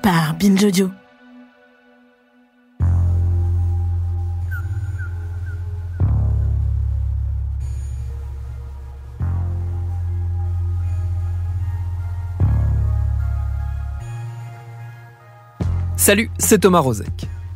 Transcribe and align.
Par. 0.00 0.36
Salut, 15.96 16.30
c'est 16.38 16.60
Thomas 16.60 16.78
Rozek. 16.78 17.08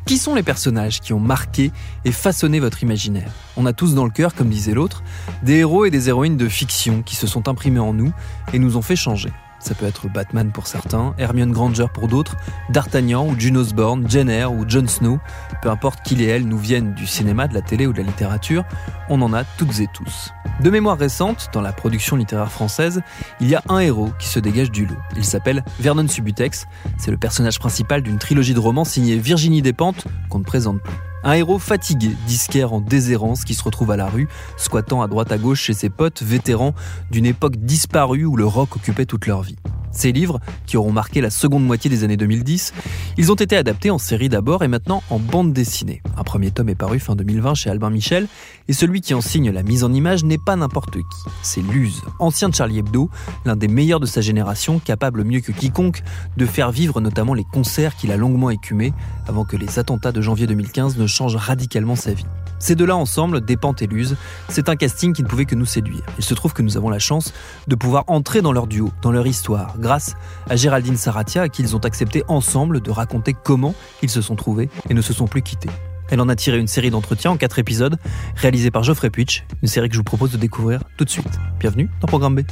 Qui 0.05 0.17
sont 0.17 0.35
les 0.35 0.43
personnages 0.43 0.99
qui 0.99 1.13
ont 1.13 1.21
marqué 1.21 1.71
et 2.03 2.11
façonné 2.11 2.59
votre 2.59 2.83
imaginaire? 2.83 3.31
On 3.55 3.65
a 3.65 3.71
tous 3.71 3.95
dans 3.95 4.03
le 4.03 4.11
cœur, 4.11 4.35
comme 4.35 4.49
disait 4.49 4.73
l'autre, 4.73 5.03
des 5.41 5.59
héros 5.59 5.85
et 5.85 5.89
des 5.89 6.09
héroïnes 6.09 6.35
de 6.35 6.49
fiction 6.49 7.01
qui 7.01 7.15
se 7.15 7.27
sont 7.27 7.47
imprimés 7.47 7.79
en 7.79 7.93
nous 7.93 8.11
et 8.51 8.59
nous 8.59 8.75
ont 8.75 8.81
fait 8.81 8.97
changer. 8.97 9.31
Ça 9.63 9.73
peut 9.75 9.85
être 9.85 10.09
Batman 10.09 10.51
pour 10.51 10.67
certains, 10.67 11.15
Hermione 11.17 11.53
Granger 11.53 11.85
pour 11.93 12.09
d'autres, 12.09 12.35
D'Artagnan 12.69 13.25
ou 13.25 13.39
June 13.39 13.55
Osborne, 13.55 14.09
Jenner 14.09 14.43
ou 14.45 14.67
Jon 14.67 14.87
Snow. 14.87 15.19
Peu 15.61 15.69
importe 15.69 16.01
qui 16.03 16.21
et 16.21 16.27
elles 16.27 16.45
nous 16.45 16.57
viennent 16.57 16.93
du 16.93 17.07
cinéma, 17.07 17.47
de 17.47 17.53
la 17.53 17.61
télé 17.61 17.87
ou 17.87 17.93
de 17.93 17.99
la 17.99 18.03
littérature, 18.03 18.65
on 19.07 19.21
en 19.21 19.31
a 19.33 19.45
toutes 19.45 19.79
et 19.79 19.87
tous. 19.93 20.31
De 20.61 20.69
mémoire 20.69 20.97
récente, 20.97 21.49
dans 21.53 21.61
la 21.61 21.71
production 21.71 22.17
littéraire 22.17 22.51
française, 22.51 23.01
il 23.39 23.47
y 23.47 23.55
a 23.55 23.63
un 23.69 23.79
héros 23.79 24.11
qui 24.19 24.27
se 24.27 24.39
dégage 24.39 24.69
du 24.69 24.85
lot. 24.85 24.97
Il 25.15 25.23
s'appelle 25.23 25.63
Vernon 25.79 26.09
Subutex. 26.09 26.67
C'est 26.97 27.11
le 27.11 27.17
personnage 27.17 27.57
principal 27.57 28.01
d'une 28.01 28.19
trilogie 28.19 28.53
de 28.53 28.59
romans 28.59 28.83
signée 28.83 29.15
Virginie 29.15 29.61
Despentes 29.61 30.05
qu'on 30.29 30.39
ne 30.39 30.43
présente 30.43 30.81
plus. 30.81 31.12
Un 31.23 31.33
héros 31.33 31.59
fatigué, 31.59 32.11
disquaire 32.27 32.73
en 32.73 32.81
déshérence 32.81 33.45
qui 33.45 33.53
se 33.53 33.63
retrouve 33.63 33.91
à 33.91 33.97
la 33.97 34.07
rue, 34.07 34.27
squattant 34.57 35.01
à 35.01 35.07
droite 35.07 35.31
à 35.31 35.37
gauche 35.37 35.61
chez 35.61 35.73
ses 35.73 35.89
potes 35.89 36.21
vétérans 36.21 36.73
d'une 37.11 37.25
époque 37.25 37.57
disparue 37.57 38.25
où 38.25 38.35
le 38.35 38.45
rock 38.45 38.75
occupait 38.75 39.05
toute 39.05 39.25
leur 39.25 39.41
vie. 39.41 39.57
Ces 39.93 40.11
livres, 40.11 40.39
qui 40.65 40.75
auront 40.75 40.91
marqué 40.91 41.21
la 41.21 41.29
seconde 41.29 41.63
moitié 41.63 41.89
des 41.89 42.03
années 42.03 42.17
2010, 42.17 42.73
ils 43.17 43.31
ont 43.31 43.35
été 43.35 43.55
adaptés 43.55 43.91
en 43.91 43.99
série 43.99 44.27
d'abord 44.27 44.63
et 44.63 44.67
maintenant 44.67 45.03
en 45.09 45.19
bande 45.19 45.53
dessinée. 45.53 46.01
Un 46.17 46.23
premier 46.23 46.51
tome 46.51 46.69
est 46.69 46.75
paru 46.75 46.99
fin 46.99 47.15
2020 47.15 47.53
chez 47.53 47.69
Albin 47.69 47.91
Michel, 47.91 48.27
et 48.67 48.73
celui 48.73 49.01
qui 49.01 49.13
en 49.13 49.21
signe 49.21 49.51
la 49.51 49.63
mise 49.63 49.83
en 49.83 49.93
image 49.93 50.23
n'est 50.23 50.39
pas 50.43 50.55
n'importe 50.55 50.95
qui. 50.95 51.31
C'est 51.43 51.61
Luz, 51.61 52.01
ancien 52.19 52.49
de 52.49 52.55
Charlie 52.55 52.79
Hebdo, 52.79 53.09
l'un 53.45 53.55
des 53.55 53.67
meilleurs 53.67 53.99
de 53.99 54.05
sa 54.05 54.21
génération, 54.21 54.79
capable 54.79 55.23
mieux 55.23 55.41
que 55.41 55.51
quiconque 55.51 56.03
de 56.37 56.45
faire 56.45 56.71
vivre 56.71 56.99
notamment 56.99 57.33
les 57.33 57.45
concerts 57.45 57.95
qu'il 57.95 58.11
a 58.11 58.17
longuement 58.17 58.49
écumés 58.49 58.93
avant 59.27 59.45
que 59.45 59.57
les 59.57 59.79
attentats 59.79 60.11
de 60.11 60.21
janvier 60.21 60.47
2015 60.47 60.97
ne 60.97 61.07
changent 61.07 61.35
radicalement 61.35 61.95
sa 61.95 62.13
vie. 62.13 62.25
Ces 62.63 62.75
deux-là 62.75 62.95
ensemble, 62.95 63.41
Despentes 63.41 63.81
et 63.81 63.87
Luz, 63.87 64.15
c'est 64.47 64.69
un 64.69 64.77
casting 64.77 65.11
qui 65.11 65.21
ne 65.21 65.27
pouvait 65.27 65.43
que 65.43 65.53
nous 65.53 65.65
séduire. 65.65 65.99
Il 66.17 66.23
se 66.23 66.33
trouve 66.33 66.53
que 66.53 66.61
nous 66.61 66.77
avons 66.77 66.89
la 66.89 66.97
chance 66.97 67.33
de 67.67 67.75
pouvoir 67.75 68.05
entrer 68.07 68.41
dans 68.41 68.53
leur 68.53 68.67
duo, 68.67 68.89
dans 69.01 69.11
leur 69.11 69.27
histoire, 69.27 69.75
grâce 69.79 70.15
à 70.49 70.55
Géraldine 70.55 70.95
Saratia, 70.95 71.41
à 71.41 71.49
qui 71.49 71.61
ils 71.61 71.75
ont 71.75 71.79
accepté 71.79 72.23
ensemble 72.29 72.79
de 72.79 72.89
raconter 72.89 73.33
comment 73.33 73.75
ils 74.01 74.09
se 74.09 74.21
sont 74.21 74.37
trouvés 74.37 74.69
et 74.89 74.93
ne 74.93 75.01
se 75.01 75.11
sont 75.11 75.27
plus 75.27 75.41
quittés. 75.41 75.69
Elle 76.09 76.21
en 76.21 76.29
a 76.29 76.37
tiré 76.37 76.57
une 76.57 76.67
série 76.67 76.89
d'entretiens 76.89 77.31
en 77.31 77.35
quatre 77.35 77.59
épisodes, 77.59 77.97
réalisés 78.37 78.71
par 78.71 78.83
Geoffrey 78.83 79.09
Puitch, 79.09 79.43
une 79.61 79.67
série 79.67 79.89
que 79.89 79.95
je 79.95 79.99
vous 79.99 80.05
propose 80.05 80.31
de 80.31 80.37
découvrir 80.37 80.83
tout 80.95 81.03
de 81.03 81.09
suite. 81.09 81.37
Bienvenue 81.59 81.89
dans 81.99 82.07
Programme 82.07 82.35
B. 82.35 82.43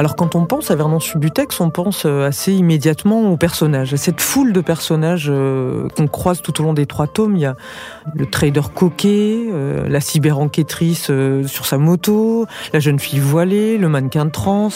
Alors 0.00 0.16
quand 0.16 0.34
on 0.34 0.46
pense 0.46 0.70
à 0.70 0.76
Vernon 0.76 0.98
Subutex, 0.98 1.60
on 1.60 1.68
pense 1.68 2.06
euh, 2.06 2.26
assez 2.26 2.54
immédiatement 2.54 3.30
aux 3.30 3.36
personnages, 3.36 3.92
à 3.92 3.98
cette 3.98 4.22
foule 4.22 4.54
de 4.54 4.62
personnages 4.62 5.26
euh, 5.28 5.88
qu'on 5.94 6.06
croise 6.06 6.40
tout 6.40 6.58
au 6.58 6.64
long 6.64 6.72
des 6.72 6.86
trois 6.86 7.06
tomes. 7.06 7.36
Il 7.36 7.42
y 7.42 7.44
a 7.44 7.54
le 8.14 8.24
trader 8.24 8.62
coquet, 8.74 9.36
euh, 9.52 9.86
la 9.90 10.00
cyber-enquêtrice 10.00 11.10
sur 11.46 11.66
sa 11.66 11.76
moto, 11.76 12.46
la 12.72 12.80
jeune 12.80 12.98
fille 12.98 13.18
voilée, 13.18 13.76
le 13.76 13.90
mannequin 13.90 14.24
de 14.24 14.30
trans. 14.30 14.70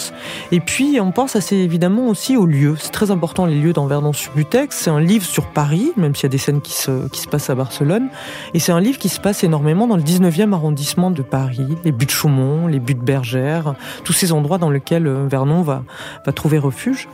Et 0.52 0.60
puis 0.60 0.98
on 1.00 1.10
pense 1.10 1.36
assez 1.36 1.56
évidemment 1.56 2.08
aussi 2.08 2.36
aux 2.36 2.44
lieux. 2.44 2.76
C'est 2.78 2.92
très 2.92 3.10
important 3.10 3.46
les 3.46 3.58
lieux 3.58 3.72
dans 3.72 3.86
Vernon 3.86 4.12
Subutex. 4.12 4.76
C'est 4.76 4.90
un 4.90 5.00
livre 5.00 5.24
sur 5.24 5.46
Paris, 5.46 5.92
même 5.96 6.14
s'il 6.14 6.24
y 6.24 6.26
a 6.26 6.28
des 6.28 6.36
scènes 6.36 6.60
qui 6.60 6.74
se, 6.74 7.08
qui 7.08 7.22
se 7.22 7.28
passent 7.28 7.48
à 7.48 7.54
Barcelone. 7.54 8.08
Et 8.52 8.58
c'est 8.58 8.72
un 8.72 8.80
livre 8.80 8.98
qui 8.98 9.08
se 9.08 9.20
passe 9.20 9.42
énormément 9.42 9.86
dans 9.86 9.96
le 9.96 10.02
19e 10.02 10.52
arrondissement 10.52 11.10
de 11.10 11.22
Paris, 11.22 11.78
les 11.82 11.92
buttes 11.92 12.10
Chaumont, 12.10 12.66
les 12.66 12.78
buttes 12.78 13.02
Bergères, 13.02 13.74
tous 14.04 14.12
ces 14.12 14.30
endroits 14.30 14.58
dans 14.58 14.68
lesquels 14.68 15.13
Vernon 15.14 15.62
va, 15.62 15.84
trouver 16.34 16.58
refuge. 16.58 17.08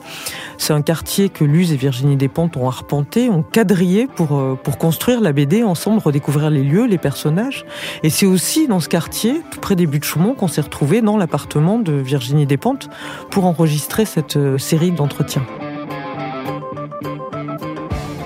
C'est 0.59 0.73
un 0.73 0.83
quartier 0.83 1.29
que 1.29 1.45
Luz 1.45 1.73
et 1.73 1.77
Virginie 1.77 2.17
Despentes 2.17 2.57
ont 2.57 2.67
arpenté, 2.69 3.29
ont 3.29 3.43
quadrillé 3.43 4.07
pour, 4.07 4.39
euh, 4.39 4.59
construire 4.79 5.21
la 5.21 5.33
BD 5.33 5.63
ensemble, 5.63 6.01
redécouvrir 6.03 6.51
les 6.51 6.63
lieux, 6.63 6.87
les 6.87 6.99
personnages. 6.99 7.65
Et 8.03 8.11
c'est 8.11 8.27
aussi 8.27 8.67
dans 8.67 8.81
ce 8.81 8.89
quartier, 8.89 9.43
tout 9.51 9.61
près 9.61 9.77
des 9.77 9.87
buts 9.87 9.99
de 9.99 10.05
Chaumont, 10.05 10.35
qu'on 10.35 10.49
s'est 10.49 10.61
retrouvé 10.61 11.03
dans 11.03 11.17
l'appartement 11.17 11.79
de 11.79 11.93
Virginie 11.93 12.47
Despentes 12.47 12.89
pour 13.31 13.45
enregistrer 13.47 14.05
cette 14.05 14.37
euh, 14.37 14.59
série 14.59 14.91
d'entretiens. 14.91 15.45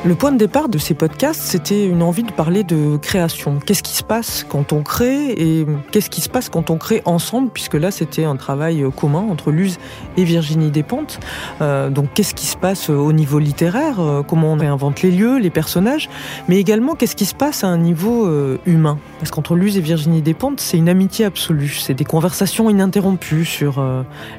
Le 0.06 0.15
point 0.15 0.32
de 0.32 0.37
départ 0.37 0.69
de 0.69 0.76
ces 0.76 0.92
podcasts, 0.92 1.41
c'était 1.41 1.87
une 1.87 2.03
envie 2.03 2.25
de 2.25 2.31
parler 2.31 2.62
de 2.62 2.98
création. 2.98 3.59
Qu'est-ce 3.65 3.82
qui 3.82 3.97
se 3.97 4.03
passe 4.03 4.44
quand 4.47 4.75
on 4.75 4.82
crée 4.82 5.31
et 5.31 5.65
qu'est-ce 5.92 6.10
qui 6.10 6.20
se 6.20 6.28
passe 6.28 6.50
quand 6.50 6.69
on 6.69 6.76
crée 6.76 7.00
ensemble, 7.06 7.48
puisque 7.48 7.72
là 7.72 7.91
c'était 7.91 8.25
un 8.25 8.37
travail 8.37 8.84
commun 8.94 9.25
entre 9.31 9.50
Luz 9.50 9.78
et 10.19 10.25
Virginie 10.25 10.70
Despentes. 10.70 11.20
Euh, 11.62 11.88
donc 11.88 12.12
qu'est-ce 12.12 12.34
qui 12.34 12.44
se 12.44 12.59
passe 12.59 12.91
au 12.91 13.14
niveau 13.14 13.38
littéraire, 13.38 13.98
euh, 13.98 14.22
comment 14.22 14.53
on 14.53 14.56
réinvente 14.56 15.00
les 15.00 15.10
lieux, 15.10 15.38
les 15.38 15.48
personnages, 15.48 16.10
mais 16.48 16.59
également 16.59 16.97
qu'est-ce 16.97 17.16
qui 17.16 17.25
se 17.25 17.34
passe 17.34 17.64
à 17.64 17.69
un 17.69 17.78
niveau 17.78 18.26
euh, 18.26 18.59
humain? 18.66 18.98
Parce 19.20 19.31
qu'entre 19.31 19.56
Luz 19.56 19.78
et 19.78 19.81
Virginie 19.81 20.20
Despentes, 20.20 20.60
c'est 20.60 20.76
une 20.76 20.91
amitié 20.91 21.25
absolue, 21.25 21.78
c'est 21.81 21.94
des 21.94 22.04
conversations 22.04 22.69
ininterrompues 22.69 23.47
sur 23.47 23.82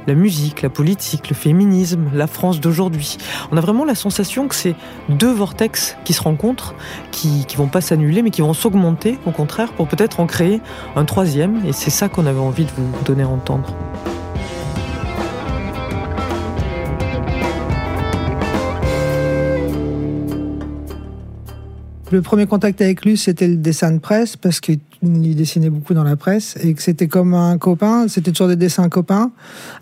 la 0.05 0.13
musique, 0.13 0.61
la 0.61 0.69
politique, 0.69 1.27
le 1.29 1.35
féminisme, 1.35 2.03
la 2.13 2.27
France 2.27 2.59
d'aujourd'hui. 2.59 3.17
On 3.51 3.57
a 3.57 3.61
vraiment 3.61 3.83
la 3.83 3.95
sensation 3.95 4.47
que 4.47 4.53
c'est 4.53 4.75
deux 5.09 5.33
vortex 5.33 5.54
qui 6.03 6.13
se 6.13 6.21
rencontrent, 6.21 6.75
qui, 7.11 7.45
qui 7.45 7.55
vont 7.55 7.67
pas 7.67 7.81
s'annuler, 7.81 8.21
mais 8.21 8.31
qui 8.31 8.41
vont 8.41 8.53
s'augmenter, 8.53 9.17
au 9.25 9.31
contraire, 9.31 9.71
pour 9.73 9.88
peut-être 9.88 10.19
en 10.19 10.25
créer 10.25 10.61
un 10.95 11.05
troisième. 11.05 11.66
Et 11.66 11.73
c'est 11.73 11.89
ça 11.89 12.09
qu'on 12.09 12.25
avait 12.25 12.39
envie 12.39 12.66
de 12.66 12.71
vous 12.75 13.03
donner 13.05 13.23
à 13.23 13.29
entendre. 13.29 13.73
Le 22.11 22.22
premier 22.22 22.45
contact 22.45 22.81
avec 22.81 23.03
lui, 23.03 23.17
c'était 23.17 23.47
le 23.47 23.57
dessin 23.57 23.91
de 23.91 23.97
presse, 23.97 24.37
parce 24.37 24.59
qu'il 24.59 24.79
dessinait 25.01 25.72
beaucoup 25.72 25.93
dans 25.93 26.03
la 26.03 26.16
presse, 26.16 26.55
et 26.63 26.73
que 26.73 26.81
c'était 26.81 27.07
comme 27.07 27.33
un 27.33 27.57
copain, 27.57 28.07
c'était 28.07 28.31
toujours 28.31 28.47
des 28.47 28.55
dessins 28.55 28.87
copains. 28.89 29.31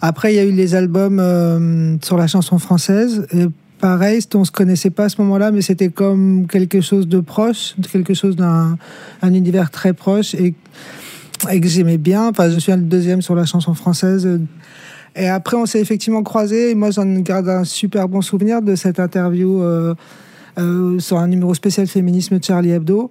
Après, 0.02 0.34
il 0.34 0.38
y 0.38 0.40
a 0.40 0.44
eu 0.44 0.52
les 0.52 0.74
albums 0.74 1.20
euh, 1.20 1.98
sur 2.02 2.18
la 2.18 2.28
chanson 2.28 2.58
française, 2.60 3.28
pareil, 3.84 4.22
on 4.34 4.46
se 4.46 4.52
connaissait 4.52 4.92
pas 4.92 5.04
à 5.04 5.10
ce 5.10 5.22
moment-là, 5.22 5.52
mais 5.52 5.62
c'était 5.62 5.90
comme 5.90 6.48
quelque 6.48 6.80
chose 6.80 7.06
de 7.06 7.20
proche, 7.20 7.76
quelque 7.92 8.14
chose 8.14 8.38
d'un 8.38 8.78
un 9.22 9.34
univers 9.34 9.72
très 9.72 9.92
proche, 9.92 10.36
et, 10.36 10.54
que 11.44 11.68
j'aimais 11.68 11.98
bien. 11.98 12.30
Enfin, 12.30 12.50
je 12.50 12.60
suis 12.60 12.72
le 12.72 12.78
deuxième 12.78 13.22
sur 13.22 13.36
la 13.36 13.46
chanson 13.46 13.74
française. 13.74 14.40
Et 15.18 15.28
après, 15.28 15.58
on 15.58 15.66
s'est 15.66 15.82
effectivement 15.82 16.24
croisés, 16.24 16.72
et 16.72 16.76
moi, 16.76 16.92
j'en 16.92 17.06
garde 17.20 17.50
un 17.50 17.66
super 17.66 18.08
bon 18.08 18.22
souvenir 18.22 18.62
de 18.62 18.76
cette 18.76 19.02
interview. 19.02 19.62
Euh, 19.62 19.94
euh, 20.60 21.00
sur 21.00 21.18
un 21.18 21.28
numéro 21.28 21.56
spécial 21.56 21.88
féminisme 21.88 22.38
de 22.38 22.44
Charlie 22.44 22.70
Hebdo. 22.70 23.10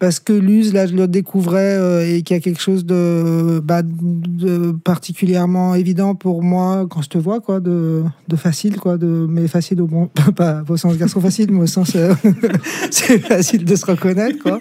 Parce 0.00 0.18
que 0.18 0.32
Luz, 0.32 0.72
là, 0.72 0.86
je 0.86 0.94
le 0.94 1.06
découvrais 1.06 1.76
euh, 1.76 2.00
et 2.00 2.22
qu'il 2.22 2.34
y 2.34 2.38
a 2.38 2.40
quelque 2.40 2.60
chose 2.60 2.86
de, 2.86 3.60
bah, 3.62 3.82
de, 3.84 4.72
particulièrement 4.72 5.74
évident 5.74 6.14
pour 6.14 6.42
moi 6.42 6.86
quand 6.90 7.02
je 7.02 7.10
te 7.10 7.18
vois, 7.18 7.40
quoi, 7.40 7.60
de, 7.60 8.02
de 8.26 8.36
facile, 8.36 8.80
quoi, 8.80 8.96
de, 8.96 9.26
mais 9.28 9.46
facile 9.46 9.82
au 9.82 9.86
bon, 9.86 10.08
pas 10.36 10.64
au 10.66 10.76
sens 10.78 10.96
garçon 10.96 11.20
facile, 11.20 11.52
mais 11.52 11.60
au 11.60 11.66
sens, 11.66 11.94
euh, 11.96 12.14
c'est 12.90 13.18
facile 13.18 13.66
de 13.66 13.76
se 13.76 13.84
reconnaître, 13.84 14.42
quoi. 14.42 14.58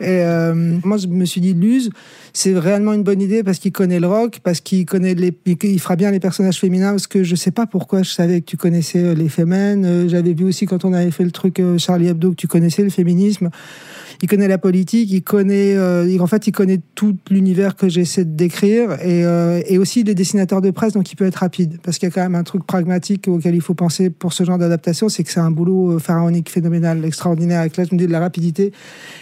Et 0.00 0.24
euh, 0.24 0.78
moi, 0.84 0.96
je 0.96 1.06
me 1.06 1.24
suis 1.24 1.40
dit, 1.40 1.54
Luz, 1.54 1.90
c'est 2.34 2.58
réellement 2.58 2.92
une 2.92 3.02
bonne 3.02 3.22
idée 3.22 3.42
parce 3.42 3.58
qu'il 3.58 3.72
connaît 3.72 4.00
le 4.00 4.06
rock, 4.06 4.40
parce 4.42 4.60
qu'il 4.60 4.84
connaît 4.84 5.14
les, 5.14 5.32
il 5.46 5.80
fera 5.80 5.96
bien 5.96 6.10
les 6.10 6.20
personnages 6.20 6.58
féminins, 6.58 6.90
parce 6.90 7.06
que 7.06 7.24
je 7.24 7.34
sais 7.34 7.50
pas 7.50 7.66
pourquoi 7.66 8.02
je 8.02 8.10
savais 8.10 8.42
que 8.42 8.46
tu 8.46 8.56
connaissais 8.58 9.14
les 9.14 9.28
femmes. 9.30 10.08
J'avais 10.08 10.34
vu 10.34 10.44
aussi 10.44 10.66
quand 10.66 10.84
on 10.84 10.92
avait 10.92 11.10
fait 11.10 11.24
le 11.24 11.30
truc 11.30 11.62
Charlie 11.78 12.08
Hebdo 12.08 12.30
que 12.30 12.36
tu 12.36 12.48
connaissais 12.48 12.82
le 12.82 12.90
féminisme 12.90 13.50
il 14.22 14.28
connaît 14.28 14.48
la 14.48 14.58
politique, 14.58 15.10
il 15.10 15.22
connaît, 15.22 15.74
euh, 15.76 16.18
en 16.18 16.26
fait, 16.26 16.46
il 16.46 16.52
connaît 16.52 16.80
tout 16.94 17.16
l'univers 17.30 17.76
que 17.76 17.88
j'essaie 17.88 18.24
de 18.24 18.34
décrire 18.34 18.92
et, 19.02 19.24
euh, 19.24 19.60
et 19.66 19.76
aussi 19.76 20.02
les 20.02 20.14
dessinateurs 20.14 20.62
de 20.62 20.70
presse, 20.70 20.94
donc 20.94 21.12
il 21.12 21.16
peut 21.16 21.26
être 21.26 21.36
rapide. 21.36 21.78
Parce 21.82 21.98
qu'il 21.98 22.08
y 22.08 22.12
a 22.12 22.14
quand 22.14 22.22
même 22.22 22.34
un 22.34 22.42
truc 22.42 22.64
pragmatique 22.64 23.28
auquel 23.28 23.54
il 23.54 23.60
faut 23.60 23.74
penser 23.74 24.10
pour 24.10 24.32
ce 24.32 24.44
genre 24.44 24.56
d'adaptation, 24.56 25.08
c'est 25.08 25.24
que 25.24 25.30
c'est 25.30 25.40
un 25.40 25.50
boulot 25.50 25.92
euh, 25.92 25.98
pharaonique, 25.98 26.50
phénoménal, 26.50 27.04
extraordinaire, 27.04 27.60
avec 27.60 27.76
là, 27.76 27.84
je 27.84 27.94
me 27.94 27.98
dis 27.98 28.06
de 28.06 28.12
la 28.12 28.20
rapidité. 28.20 28.72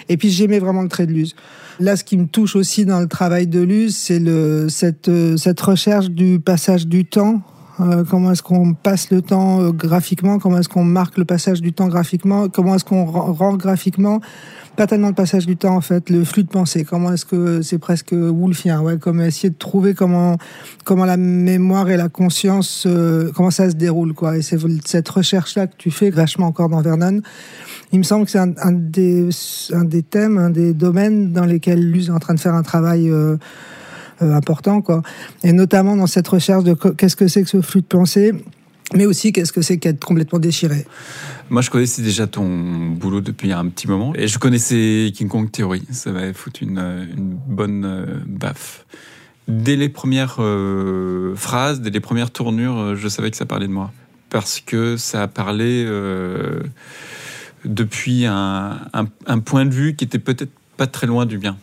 Et 0.09 0.17
puis 0.17 0.31
j'aimais 0.31 0.59
vraiment 0.59 0.82
le 0.82 0.88
trait 0.88 1.06
de 1.06 1.12
Luz. 1.12 1.35
Là, 1.82 1.96
ce 1.96 2.05
qui 2.05 2.17
me 2.17 2.26
touche 2.26 2.55
aussi 2.55 2.84
dans 2.84 3.00
le 3.00 3.08
travail 3.08 3.49
de 3.49 3.61
Luz, 3.61 3.96
c'est 3.96 4.20
le, 4.20 4.69
cette, 4.69 5.11
cette 5.37 5.61
recherche 5.61 6.11
du 6.11 6.38
passage 6.38 6.87
du 6.87 7.05
temps 7.05 7.43
comment 8.08 8.32
est-ce 8.32 8.43
qu'on 8.43 8.75
passe 8.75 9.11
le 9.11 9.23
temps 9.23 9.70
graphiquement, 9.70 10.38
comment 10.38 10.58
est-ce 10.58 10.69
qu'on 10.69 10.84
marque 10.84 11.19
le 11.19 11.25
passage 11.25 11.61
du 11.61 11.73
temps 11.73 11.88
graphiquement, 11.88 12.49
comment 12.49 12.75
est-ce 12.75 12.84
qu'on 12.84 13.05
rend 13.05 13.56
graphiquement? 13.56 14.20
Pas 14.76 14.87
tellement 14.87 15.08
le 15.08 15.14
passage 15.14 15.46
du 15.46 15.56
temps 15.56 15.76
en 15.76 15.81
fait, 15.81 16.08
le 16.08 16.25
flux 16.25 16.44
de 16.44 16.49
pensée. 16.49 16.84
Comment 16.84 17.12
est-ce 17.12 17.26
que 17.26 17.61
c'est 17.61 17.79
presque 17.79 18.12
Woolfien, 18.12 18.81
ouais, 18.81 18.99
comme 18.99 19.20
essayer 19.20 19.50
de 19.50 19.58
trouver 19.58 19.94
comment 19.94 20.38
comment 20.85 21.05
la 21.05 21.17
mémoire 21.17 21.90
et 21.90 21.96
la 21.96 22.08
conscience 22.08 22.85
euh, 22.87 23.31
comment 23.35 23.50
ça 23.50 23.69
se 23.69 23.75
déroule 23.75 24.14
quoi. 24.14 24.38
Et 24.38 24.43
c'est 24.43 24.58
cette 24.85 25.08
recherche 25.08 25.56
là 25.56 25.67
que 25.67 25.76
tu 25.76 25.90
fais 25.90 26.11
vachement 26.11 26.46
encore 26.46 26.69
dans 26.69 26.81
Vernon. 26.81 27.20
Il 27.93 27.99
me 27.99 28.05
semble 28.05 28.25
que 28.25 28.31
c'est 28.31 28.39
un, 28.39 28.73
des 28.73 30.03
thèmes, 30.03 30.39
un 30.39 30.50
des 30.50 30.73
domaines 30.73 31.33
dans 31.33 31.44
lesquels 31.44 31.81
Luz 31.81 32.09
est 32.09 32.12
en 32.12 32.19
train 32.19 32.35
de 32.35 32.41
faire 32.41 32.55
un 32.55 32.62
travail 32.62 33.11
euh, 33.11 33.37
euh, 34.23 34.35
important 34.35 34.81
quoi. 34.81 35.03
Et 35.43 35.53
notamment 35.53 35.97
dans 35.97 36.06
cette 36.06 36.29
recherche 36.29 36.65
de 36.65 36.75
qu'est-ce 36.75 37.17
que 37.17 37.29
c'est 37.29 37.43
que 37.43 37.49
ce 37.49 37.61
flux 37.61 37.83
de 37.83 37.87
pensée 37.87 38.33
mais 38.94 39.06
aussi 39.06 39.33
qu'est-ce 39.33 39.53
que 39.53 39.62
c'est 39.62 39.79
qu'être 39.79 40.05
complètement 40.05 40.39
déchiré. 40.39 40.85
Moi, 41.50 41.62
je 41.62 41.71
connaissais 41.71 42.03
déjà 42.03 42.27
ton 42.27 42.47
boulot 42.91 43.21
depuis 43.21 43.53
un 43.53 43.69
petit 43.69 43.89
moment, 43.89 44.12
et 44.15 44.29
je 44.29 44.38
connaissais 44.38 45.12
King 45.15 45.29
Kong 45.29 45.50
Theory. 45.50 45.83
Ça 45.91 46.12
m'avait 46.12 46.33
foutu 46.33 46.65
une, 46.65 47.11
bonne 47.47 47.85
euh, 47.85 48.06
baffe. 48.27 48.87
Dès 49.49 49.77
les 49.77 49.88
premières 49.88 50.37
euh, 50.38 51.35
phrases, 51.35 51.81
dès 51.81 51.91
les 51.91 52.00
premières 52.00 52.31
tournures, 52.31 52.79
euh, 52.79 52.97
je 52.97 53.09
savais 53.09 53.31
que 53.31 53.37
ça 53.37 53.47
parlait 53.47 53.67
de 53.67 53.73
moi. 53.73 53.93
Parce 54.31 54.61
que 54.61 54.97
ça 54.97 55.23
a 55.23 55.29
parlé 55.29 55.87
depuis 57.64 58.25
un, 58.26 58.76
point 59.44 59.64
de 59.64 59.75
vue 59.75 59.94
qui 59.94 60.05
était 60.05 60.19
peut-être 60.19 60.53
pas 60.76 60.87
très 60.87 61.06
loin 61.06 61.26
du 61.26 61.38
bien. 61.38 61.56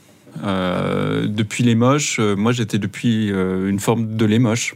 Euh, 0.43 1.25
depuis 1.27 1.63
les 1.63 1.75
moches, 1.75 2.19
moi 2.19 2.51
j'étais 2.51 2.77
depuis 2.77 3.29
une 3.29 3.79
forme 3.79 4.15
de 4.15 4.25
les 4.25 4.39
moches. 4.39 4.75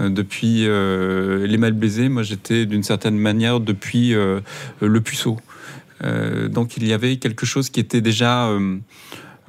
Euh, 0.00 0.08
depuis 0.08 0.66
euh, 0.66 1.46
les 1.46 1.58
mal 1.58 1.72
baisés, 1.72 2.08
moi 2.08 2.22
j'étais 2.22 2.66
d'une 2.66 2.82
certaine 2.82 3.18
manière 3.18 3.60
depuis 3.60 4.14
euh, 4.14 4.40
le 4.80 5.00
puceau. 5.00 5.38
donc 6.48 6.76
il 6.76 6.86
y 6.86 6.92
avait 6.92 7.18
quelque 7.18 7.44
chose 7.44 7.68
qui 7.68 7.78
était 7.78 8.00
déjà 8.00 8.48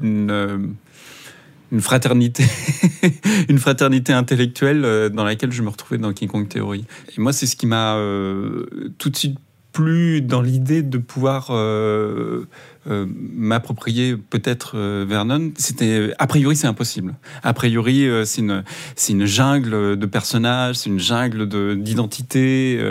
une, 0.01 0.73
une 1.71 1.81
fraternité, 1.81 2.43
une 3.49 3.57
fraternité 3.57 4.11
intellectuelle 4.11 5.09
dans 5.13 5.23
laquelle 5.23 5.53
je 5.53 5.61
me 5.61 5.69
retrouvais 5.69 5.97
dans 5.97 6.11
King 6.11 6.27
Kong 6.27 6.49
Theory. 6.49 6.85
Et 7.15 7.21
moi, 7.21 7.31
c'est 7.31 7.45
ce 7.45 7.55
qui 7.55 7.67
m'a 7.67 7.95
tout 8.97 9.09
de 9.09 9.15
suite 9.15 9.37
plu 9.71 10.21
dans 10.21 10.41
l'idée 10.41 10.81
de 10.83 10.97
pouvoir 10.97 11.51
euh, 12.87 13.05
m'approprier 13.07 14.17
peut-être 14.17 14.73
euh, 14.75 15.05
Vernon, 15.07 15.51
c'était 15.55 16.15
a 16.17 16.25
priori 16.25 16.55
c'est 16.55 16.65
impossible. 16.65 17.13
A 17.43 17.53
priori 17.53 18.07
euh, 18.07 18.25
c'est 18.25 18.41
une 18.41 18.63
c'est 18.95 19.13
une 19.13 19.25
jungle 19.25 19.95
de 19.95 20.05
personnages, 20.07 20.77
c'est 20.77 20.89
une 20.89 20.99
jungle 20.99 21.47
d'identité. 21.79 22.81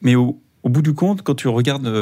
mais 0.00 0.14
au, 0.14 0.38
bout 0.62 0.82
du 0.82 0.94
compte, 0.94 1.22
quand 1.22 1.34
tu 1.34 1.48
regardes 1.48 1.92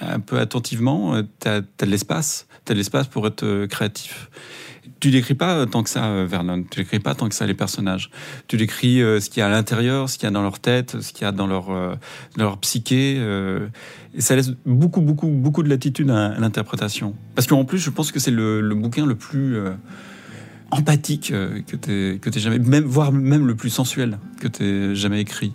un 0.00 0.20
peu 0.20 0.38
attentivement, 0.38 1.20
tu 1.40 1.48
as, 1.48 1.60
de 1.60 1.86
l'espace, 1.86 2.46
tu 2.64 2.72
as 2.72 2.74
l'espace 2.74 3.06
pour 3.06 3.26
être 3.26 3.66
créatif 3.66 4.30
tu 4.98 5.10
décris 5.10 5.34
pas 5.34 5.64
tant 5.64 5.82
que 5.82 5.88
ça 5.88 6.26
Vernon, 6.26 6.62
tu 6.70 6.80
décris 6.80 6.98
pas 6.98 7.14
tant 7.14 7.26
que 7.26 7.34
ça 7.34 7.46
les 7.46 7.54
personnages. 7.54 8.10
Tu 8.48 8.58
décris 8.58 8.98
ce 8.98 9.30
qu'il 9.30 9.40
y 9.40 9.42
a 9.42 9.46
à 9.46 9.48
l'intérieur, 9.48 10.10
ce 10.10 10.18
qu'il 10.18 10.24
y 10.24 10.26
a 10.26 10.30
dans 10.30 10.42
leur 10.42 10.58
tête, 10.58 11.00
ce 11.00 11.14
qu'il 11.14 11.22
y 11.22 11.24
a 11.24 11.32
dans 11.32 11.46
leur, 11.46 11.68
dans 11.68 12.44
leur 12.44 12.58
psyché. 12.58 13.18
Et 14.14 14.20
ça 14.20 14.34
laisse 14.34 14.52
beaucoup, 14.66 15.00
beaucoup, 15.00 15.28
beaucoup 15.28 15.62
de 15.62 15.68
latitude 15.68 16.10
à, 16.10 16.34
l'interprétation. 16.38 17.14
Parce 17.34 17.46
qu'en 17.46 17.64
plus, 17.64 17.78
je 17.78 17.90
pense 17.90 18.10
que 18.10 18.18
c'est 18.18 18.30
le, 18.30 18.74
bouquin 18.74 19.06
le 19.06 19.14
plus 19.14 19.56
euh, 19.56 19.72
empathique 20.70 21.30
euh, 21.30 21.60
que 21.62 21.76
tu 21.76 22.18
que 22.18 22.38
jamais, 22.38 22.80
voire 22.80 23.12
même 23.12 23.46
le 23.46 23.54
plus 23.54 23.70
sensuel 23.70 24.18
que 24.40 24.48
tu 24.48 24.96
jamais 24.96 25.20
écrit. 25.20 25.52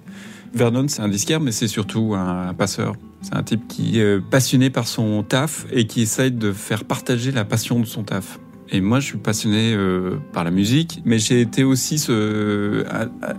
Vernon, 0.53 0.87
c'est 0.87 1.01
un 1.01 1.09
disquaire, 1.09 1.41
mais 1.41 1.51
c'est 1.51 1.67
surtout 1.67 2.15
un, 2.15 2.53
passeur. 2.53 2.95
C'est 3.25 3.35
un 3.35 3.41
type 3.41 3.67
qui 3.67 3.99
est 3.99 4.21
passionné 4.21 4.69
par 4.69 4.87
son 4.87 5.23
taf 5.23 5.65
et 5.71 5.87
qui 5.87 6.01
essaye 6.01 6.31
de 6.31 6.51
faire 6.51 6.83
partager 6.83 7.31
la 7.31 7.43
passion 7.43 7.79
de 7.79 7.85
son 7.85 8.03
taf. 8.03 8.39
Et 8.69 8.81
moi, 8.81 8.99
je 8.99 9.07
suis 9.07 9.17
passionné 9.17 9.73
euh, 9.73 10.17
par 10.31 10.43
la 10.43 10.51
musique, 10.51 11.01
mais 11.05 11.17
j'ai 11.17 11.41
été 11.41 11.63
aussi 11.63 11.97
ce, 11.97 12.85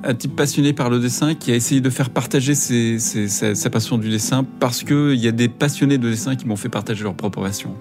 un, 0.05 0.15
type 0.15 0.35
passionné 0.35 0.73
par 0.73 0.91
le 0.91 0.99
dessin 0.99 1.35
qui 1.35 1.53
a 1.53 1.55
essayé 1.55 1.81
de 1.81 1.91
faire 1.91 2.11
partager 2.11 2.57
ses, 2.57 2.99
sa, 2.99 3.71
passion 3.71 3.97
du 3.97 4.11
dessin 4.11 4.45
parce 4.59 4.83
qu'il 4.83 5.15
y 5.15 5.29
a 5.29 5.33
des 5.33 5.49
passionnés 5.49 5.99
de 5.99 6.11
dessin 6.11 6.35
qui 6.35 6.49
m'ont 6.49 6.57
fait 6.57 6.69
partager 6.69 7.05
leur 7.05 7.15
propre 7.15 7.41
passion. 7.41 7.73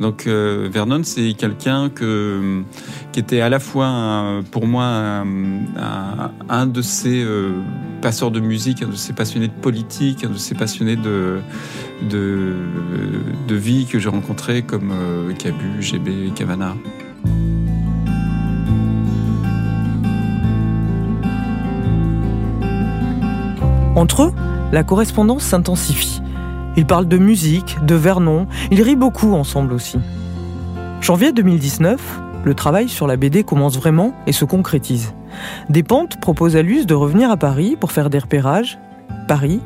Donc 0.00 0.26
euh, 0.26 0.68
Vernon, 0.72 1.02
c'est 1.04 1.34
quelqu'un 1.34 1.88
que 1.88 2.62
qui 3.12 3.20
était 3.20 3.40
à 3.40 3.48
la 3.48 3.60
fois 3.60 4.40
pour 4.50 4.66
moi 4.66 4.84
un, 4.84 6.66
de 6.66 6.82
ces 6.82 7.22
euh, 7.22 7.52
passeurs 8.00 8.30
de 8.30 8.40
musique, 8.40 8.82
un 8.82 8.88
de 8.88 8.96
ces 8.96 9.12
passionnés 9.12 9.48
de 9.48 9.52
politique, 9.52 10.24
un 10.24 10.30
de 10.30 10.38
ces 10.38 10.54
passionnés 10.54 10.96
de 10.96 11.42
vie 13.50 13.86
que 13.86 13.98
j'ai 13.98 14.08
rencontrés 14.08 14.62
comme 14.62 14.92
euh, 14.92 15.32
Cabu, 15.34 15.80
GB, 15.80 16.32
Cavana. 16.34 16.74
Entre 23.94 24.22
eux, 24.22 24.32
la 24.72 24.84
correspondance 24.84 25.44
s'intensifie. 25.44 26.21
Ils 26.76 26.86
parlent 26.86 27.08
de 27.08 27.18
musique, 27.18 27.76
de 27.84 27.94
Vernon, 27.94 28.46
ils 28.70 28.82
rient 28.82 28.96
beaucoup 28.96 29.34
ensemble 29.34 29.74
aussi. 29.74 29.98
Janvier 31.02 31.32
2019, 31.32 32.20
le 32.44 32.54
travail 32.54 32.88
sur 32.88 33.06
la 33.06 33.16
BD 33.16 33.44
commence 33.44 33.76
vraiment 33.76 34.14
et 34.26 34.32
se 34.32 34.46
concrétise. 34.46 35.12
Despentes 35.68 36.18
propose 36.18 36.56
à 36.56 36.62
Luz 36.62 36.86
de 36.86 36.94
revenir 36.94 37.30
à 37.30 37.36
Paris 37.36 37.76
pour 37.78 37.92
faire 37.92 38.08
des 38.08 38.18
repérages. 38.18 38.78
Paris, 39.28 39.60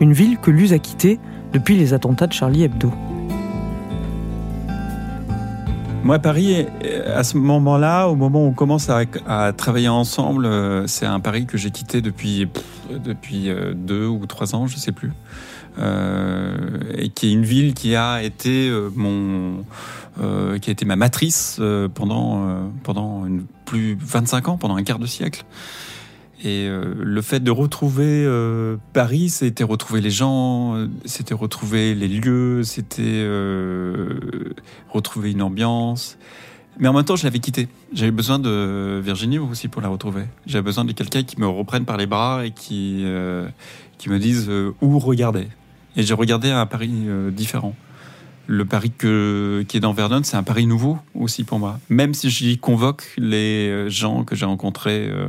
une 0.00 0.12
ville 0.12 0.38
que 0.38 0.52
Luz 0.52 0.72
a 0.72 0.78
quittée 0.78 1.18
depuis 1.52 1.76
les 1.76 1.94
attentats 1.94 2.28
de 2.28 2.32
Charlie 2.32 2.62
Hebdo. 2.62 2.92
Moi, 6.04 6.18
Paris, 6.18 6.66
à 7.14 7.22
ce 7.22 7.36
moment-là, 7.38 8.06
au 8.06 8.16
moment 8.16 8.44
où 8.44 8.48
on 8.48 8.52
commence 8.52 8.88
à, 8.88 9.52
travailler 9.52 9.88
ensemble, 9.88 10.46
euh, 10.46 10.86
c'est 10.88 11.06
un 11.06 11.20
Paris 11.20 11.46
que 11.46 11.56
j'ai 11.56 11.70
quitté 11.70 12.00
depuis, 12.00 12.48
depuis 12.90 13.50
euh, 13.50 13.72
deux 13.72 14.06
ou 14.06 14.26
trois 14.26 14.56
ans, 14.56 14.66
je 14.66 14.74
ne 14.74 14.80
sais 14.80 14.90
plus. 14.90 15.12
Euh, 15.78 16.80
et 16.98 17.08
qui 17.08 17.28
est 17.28 17.32
une 17.32 17.44
ville 17.44 17.72
qui 17.72 17.96
a 17.96 18.22
été 18.22 18.68
euh, 18.68 18.90
mon 18.94 19.64
euh, 20.20 20.58
qui 20.58 20.68
a 20.68 20.72
été 20.72 20.84
ma 20.84 20.96
matrice 20.96 21.60
pendant 21.94 22.70
pendant 22.82 23.26
une, 23.26 23.44
plus 23.64 23.96
25 23.98 24.48
ans, 24.48 24.56
pendant 24.58 24.76
un 24.76 24.82
quart 24.82 24.98
de 24.98 25.06
siècle. 25.06 25.44
Et 26.44 26.68
le 26.68 27.22
fait 27.22 27.38
de 27.38 27.52
retrouver 27.52 28.28
Paris, 28.92 29.30
c'était 29.30 29.62
retrouver 29.62 30.00
les 30.00 30.10
gens, 30.10 30.88
c'était 31.04 31.34
retrouver 31.34 31.94
les 31.94 32.08
lieux, 32.08 32.64
c'était 32.64 33.24
retrouver 34.88 35.30
une 35.30 35.42
ambiance. 35.42 36.18
Mais 36.80 36.88
en 36.88 36.94
même 36.94 37.04
temps, 37.04 37.14
je 37.14 37.22
l'avais 37.22 37.38
quitté. 37.38 37.68
J'avais 37.92 38.10
besoin 38.10 38.40
de 38.40 39.00
Virginie 39.04 39.38
aussi 39.38 39.68
pour 39.68 39.82
la 39.82 39.88
retrouver. 39.88 40.24
J'avais 40.44 40.64
besoin 40.64 40.84
de 40.84 40.90
quelqu'un 40.90 41.22
qui 41.22 41.38
me 41.38 41.46
reprenne 41.46 41.84
par 41.84 41.96
les 41.96 42.06
bras 42.06 42.44
et 42.44 42.50
qui, 42.50 43.04
qui 43.98 44.08
me 44.10 44.18
dise 44.18 44.50
où 44.80 44.98
regarder. 44.98 45.46
Et 45.96 46.02
j'ai 46.02 46.14
regardé 46.14 46.50
un 46.50 46.66
Paris 46.66 46.92
euh, 47.06 47.30
différent. 47.30 47.74
Le 48.46 48.64
Paris 48.64 48.92
que, 48.96 49.64
qui 49.68 49.76
est 49.76 49.80
dans 49.80 49.92
Vernon, 49.92 50.22
c'est 50.24 50.36
un 50.36 50.42
Paris 50.42 50.66
nouveau 50.66 50.98
aussi 51.14 51.44
pour 51.44 51.58
moi. 51.58 51.78
Même 51.88 52.14
si 52.14 52.28
j'y 52.30 52.58
convoque 52.58 53.04
les 53.16 53.68
euh, 53.68 53.88
gens 53.88 54.24
que 54.24 54.34
j'ai 54.34 54.46
rencontrés 54.46 55.08
euh, 55.08 55.28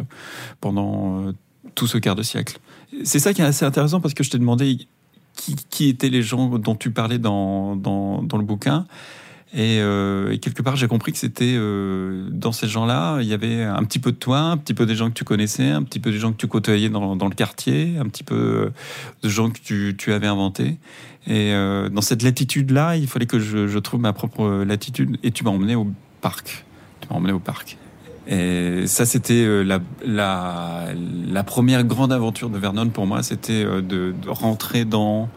pendant 0.62 1.32
tout 1.76 1.88
ce 1.88 1.98
quart 1.98 2.16
de 2.16 2.24
siècle. 2.24 2.60
C'est 3.04 3.20
ça 3.20 3.34
qui 3.34 3.42
est 3.42 3.46
assez 3.46 3.66
intéressant 3.66 4.02
parce 4.02 4.14
que 4.14 4.24
je 4.24 4.30
t'ai 4.30 4.40
demandé 4.40 4.78
qui, 5.70 5.90
étaient 5.90 6.10
les 6.10 6.22
gens 6.22 6.60
dont 6.60 6.76
tu 6.76 6.92
parlais 6.92 7.18
dans, 7.18 7.76
dans 7.76 8.38
le 8.38 8.44
bouquin. 8.44 8.86
Et, 9.56 9.80
euh, 9.82 10.32
et, 10.32 10.40
quelque 10.40 10.64
part, 10.64 10.76
j'ai 10.76 10.88
compris 10.88 11.12
que 11.12 11.20
c'était 11.20 11.54
euh, 11.56 12.28
dans 12.32 12.52
ces 12.52 12.68
gens-là, 12.68 13.20
il 13.22 13.28
y 13.28 13.34
avait 13.34 13.62
un 13.64 13.84
petit 13.84 14.00
peu 14.00 14.12
de 14.12 14.18
toi, 14.18 14.40
un 14.40 14.58
petit 14.58 14.74
peu 14.74 14.88
des 14.88 14.96
gens 14.96 15.10
que 15.10 15.14
tu 15.14 15.24
connaissais, 15.24 15.70
un 15.70 15.84
petit 15.84 16.00
peu 16.00 16.12
des 16.12 16.18
gens 16.18 16.32
que 16.32 16.38
tu 16.38 16.48
côtoyais 16.48 16.90
dans, 16.90 17.14
le 17.16 17.36
quartier, 17.36 17.98
un 18.00 18.06
petit 18.06 18.24
peu 18.24 18.72
de 19.22 19.30
gens 19.30 19.52
que 19.52 19.60
tu, 19.60 20.14
avais 20.14 20.26
inventés. 20.26 20.80
Et 21.28 21.54
euh, 21.54 21.88
dans 21.90 22.02
cette 22.02 22.24
latitude-là, 22.24 22.98
il 22.98 23.08
fallait 23.08 23.28
que 23.28 23.40
je, 23.40 23.78
trouve 23.78 24.02
ma 24.02 24.12
propre 24.12 24.64
latitude. 24.64 25.18
Et 25.22 25.30
tu 25.30 25.44
m'as 25.44 25.52
emmené 25.52 25.76
au 25.76 25.88
parc. 26.22 26.66
Tu 27.02 27.08
m'as 27.10 27.18
emmené 27.18 27.34
au 27.34 27.40
parc. 27.40 27.78
Et 28.26 28.88
ça, 28.88 29.06
c'était 29.06 29.44
euh, 29.46 29.80
la, 30.04 31.44
première 31.44 31.84
grande 31.84 32.12
aventure 32.12 32.50
de 32.50 32.58
Vernon 32.58 32.90
pour 32.90 33.06
moi, 33.06 33.22
c'était 33.22 33.64
euh, 33.64 33.82
de 33.82 34.14
rentrer 34.28 34.84
dans 34.84 35.30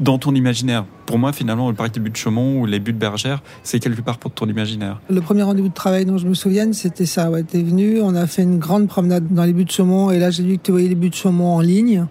dans 0.00 0.18
ton 0.18 0.34
imaginaire. 0.34 0.84
Pour 1.06 1.18
moi, 1.18 1.32
finalement, 1.32 1.68
le 1.68 1.74
parc 1.74 1.92
des 1.94 2.00
buts 2.00 2.10
de 2.10 2.16
Chaumont 2.16 2.60
ou 2.60 2.66
les 2.66 2.80
buts 2.80 2.92
de 2.92 2.98
Bergère, 2.98 3.42
c'est 3.62 3.78
quelque 3.78 4.00
part 4.00 4.18
pour 4.18 4.32
ton 4.32 4.46
imaginaire. 4.46 5.00
Le 5.10 5.20
premier 5.20 5.42
rendez-vous 5.42 5.68
de 5.68 5.74
travail 5.74 6.04
dont 6.04 6.18
je 6.18 6.26
me 6.26 6.34
souviens, 6.34 6.72
c'était 6.72 7.06
ça. 7.06 7.30
Ouais, 7.30 7.42
t'es 7.42 7.62
venu, 7.62 8.00
on 8.00 8.14
a 8.14 8.26
fait 8.26 8.42
une 8.42 8.58
grande 8.58 8.88
promenade 8.88 9.26
dans 9.30 9.44
les 9.44 9.52
buts 9.52 9.64
de 9.64 9.70
Chaumont, 9.70 10.10
et 10.10 10.18
là, 10.18 10.30
j'ai 10.30 10.42
vu 10.42 10.56
que 10.56 10.62
tu 10.62 10.72
voyais 10.72 10.88
les 10.88 10.94
buts 10.94 11.10
de 11.10 11.14
Chaumont 11.14 11.54
en 11.54 11.60
ligne. 11.60 12.06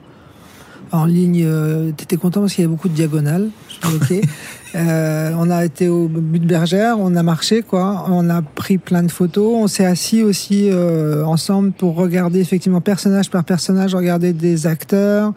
En 0.92 1.06
ligne, 1.06 1.44
euh, 1.46 1.92
t'étais 1.92 2.18
content 2.18 2.42
parce 2.42 2.54
qu'il 2.54 2.64
y 2.64 2.66
avait 2.66 2.74
beaucoup 2.74 2.90
de 2.90 2.96
diagonales. 2.96 3.50
Okay. 3.96 4.22
euh, 4.76 5.32
on 5.38 5.52
a 5.52 5.64
été 5.64 5.88
au 5.88 6.08
but 6.08 6.40
de 6.40 6.48
Bergère, 6.48 6.98
on 7.00 7.16
a 7.16 7.22
marché, 7.22 7.62
quoi. 7.62 8.06
On 8.10 8.28
a 8.30 8.42
pris 8.42 8.80
plein 8.80 9.04
de 9.04 9.12
photos. 9.12 9.54
On 9.56 9.68
s'est 9.68 9.86
assis 9.86 10.24
aussi 10.24 10.70
euh, 10.72 11.24
ensemble 11.26 11.74
pour 11.74 11.96
regarder 11.96 12.40
effectivement 12.40 12.82
personnage 12.82 13.30
par 13.30 13.44
personnage, 13.44 13.94
regarder 13.94 14.34
des 14.34 14.66
acteurs, 14.66 15.34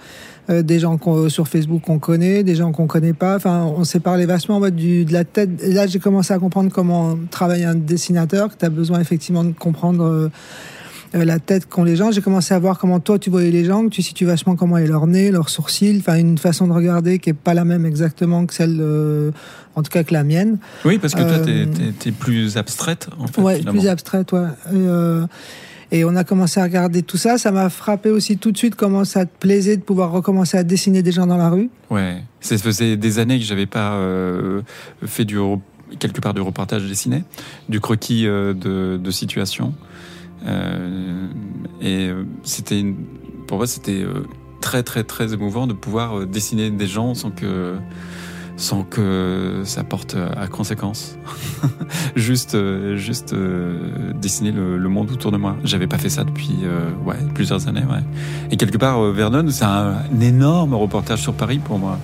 euh, 0.51 0.63
des 0.63 0.79
gens 0.79 0.99
sur 1.29 1.49
Facebook 1.49 1.83
qu'on 1.83 1.99
connaît, 1.99 2.43
des 2.43 2.55
gens 2.55 2.73
qu'on 2.73 2.87
connaît 2.87 3.13
pas. 3.13 3.37
Enfin, 3.37 3.65
on 3.77 3.85
s'est 3.85 4.01
parlé 4.01 4.27
vachement 4.27 4.57
en 4.57 4.61
mode 4.61 4.77
du, 4.77 5.05
de 5.05 5.13
la 5.13 5.25
tête. 5.25 5.51
Et 5.63 5.73
là, 5.73 5.87
j'ai 5.87 5.99
commencé 5.99 6.33
à 6.33 6.39
comprendre 6.39 6.71
comment 6.73 7.19
travaille 7.31 7.65
un 7.65 7.75
dessinateur, 7.75 8.51
que 8.51 8.59
tu 8.59 8.65
as 8.65 8.71
besoin 8.71 9.01
effectivement 9.01 9.45
de 9.45 9.53
comprendre 9.53 10.31
euh, 11.15 11.25
la 11.25 11.39
tête 11.39 11.67
qu'ont 11.67 11.85
les 11.85 11.97
gens. 11.97 12.11
J'ai 12.11 12.23
commencé 12.23 12.55
à 12.55 12.59
voir 12.59 12.79
comment 12.79 13.01
toi 13.01 13.19
tu 13.19 13.31
voyais 13.31 13.51
les 13.51 13.65
gens, 13.65 13.85
que 13.85 13.91
tu 13.91 14.03
situes 14.03 14.25
vachement 14.25 14.57
comment 14.57 14.79
est 14.79 14.87
leur 14.87 15.07
nez, 15.07 15.31
leurs 15.31 15.49
sourcils, 15.49 15.99
enfin 15.99 16.17
une 16.17 16.39
façon 16.39 16.67
de 16.67 16.73
regarder 16.73 17.19
qui 17.19 17.31
est 17.31 17.35
pas 17.35 17.55
la 17.55 17.65
même 17.65 17.85
exactement 17.85 18.47
que 18.47 18.55
celle, 18.55 18.79
euh, 18.81 19.31
en 19.75 19.83
tout 19.83 19.91
cas 19.91 20.05
que 20.05 20.13
la 20.15 20.25
mienne. 20.25 20.59
Oui, 20.85 20.99
parce 20.99 21.15
que 21.15 21.21
toi 21.21 21.47
euh, 21.47 21.67
t'es 21.99 22.09
es, 22.09 22.13
plus 22.13 22.57
abstraite 22.57 23.09
en 23.19 23.27
fait. 23.27 23.41
Ouais, 23.41 23.59
finalement. 23.59 23.81
plus 23.81 23.89
abstraite, 23.89 24.33
ouais. 24.33 24.47
Et, 24.71 24.77
euh, 24.77 25.27
et 25.93 26.07
on 26.07 26.17
a 26.17 26.25
commencé 26.25 26.59
à 26.59 26.65
regarder 26.65 27.03
tout 27.03 27.19
ça. 27.19 27.37
Ça 27.37 27.53
m'a 27.53 27.69
frappé 27.69 28.11
aussi 28.11 28.39
tout 28.39 28.51
de 28.51 28.57
suite 28.57 28.75
comment 28.75 29.05
ça 29.05 29.27
te 29.27 29.39
plaisait 29.39 29.77
de 29.77 29.83
pouvoir 29.83 30.11
recommencer 30.11 30.57
à 30.57 30.65
dessiner 30.65 31.03
des 31.03 31.13
gens 31.13 31.27
dans 31.27 31.37
la 31.37 31.51
rue. 31.51 31.69
Ouais, 31.91 32.25
ça 32.41 32.57
faisait 32.57 32.97
des 32.97 33.19
années 33.19 33.39
que 33.39 33.45
j'avais 33.45 33.67
pas 33.67 33.93
euh, 33.93 34.63
fait 35.05 35.27
du 35.27 35.39
quelque 35.99 36.23
part 36.23 36.33
du 36.33 36.41
reportage 36.41 36.89
dessiné, 36.89 37.25
du 37.69 37.79
croquis 37.79 38.27
euh, 38.27 38.55
de, 38.55 38.97
de 38.97 39.11
situation. 39.11 39.75
Euh, 40.47 41.29
et 41.83 42.11
c'était 42.43 42.85
pour 43.47 43.59
moi 43.59 43.67
c'était 43.67 44.05
très 44.61 44.83
très 44.83 45.05
très 45.05 45.35
émouvant 45.35 45.67
de 45.67 45.75
pouvoir 45.75 46.27
dessiner 46.27 46.71
des 46.71 46.87
gens 46.87 47.15
sans 47.15 47.31
que 47.31 47.77
sans 48.62 48.85
que 48.85 49.62
ça 49.64 49.83
porte 49.83 50.16
à 50.37 50.47
conséquence. 50.47 51.19
juste, 52.16 52.54
euh, 52.54 52.97
juste 52.97 53.33
euh, 53.33 54.12
dessiner 54.14 54.52
le, 54.52 54.88
monde 54.88 55.11
autour 55.11 55.33
de 55.33 55.37
moi. 55.37 55.57
J'avais 55.64 55.88
pas 55.88 55.99
fait 55.99 56.09
ça 56.09 56.23
depuis 56.23 56.59
euh, 56.62 56.90
plusieurs 57.35 57.66
années. 57.66 57.83
Et 58.52 58.57
quelque 58.57 58.78
part, 58.78 59.02
Vernon, 59.02 59.50
c'est 59.50 59.64
un 59.64 59.97
énorme 60.21 60.75
reportage 60.75 61.21
sur 61.21 61.35
Paris 61.35 61.59
pour 61.59 61.78
moi. 61.81 61.99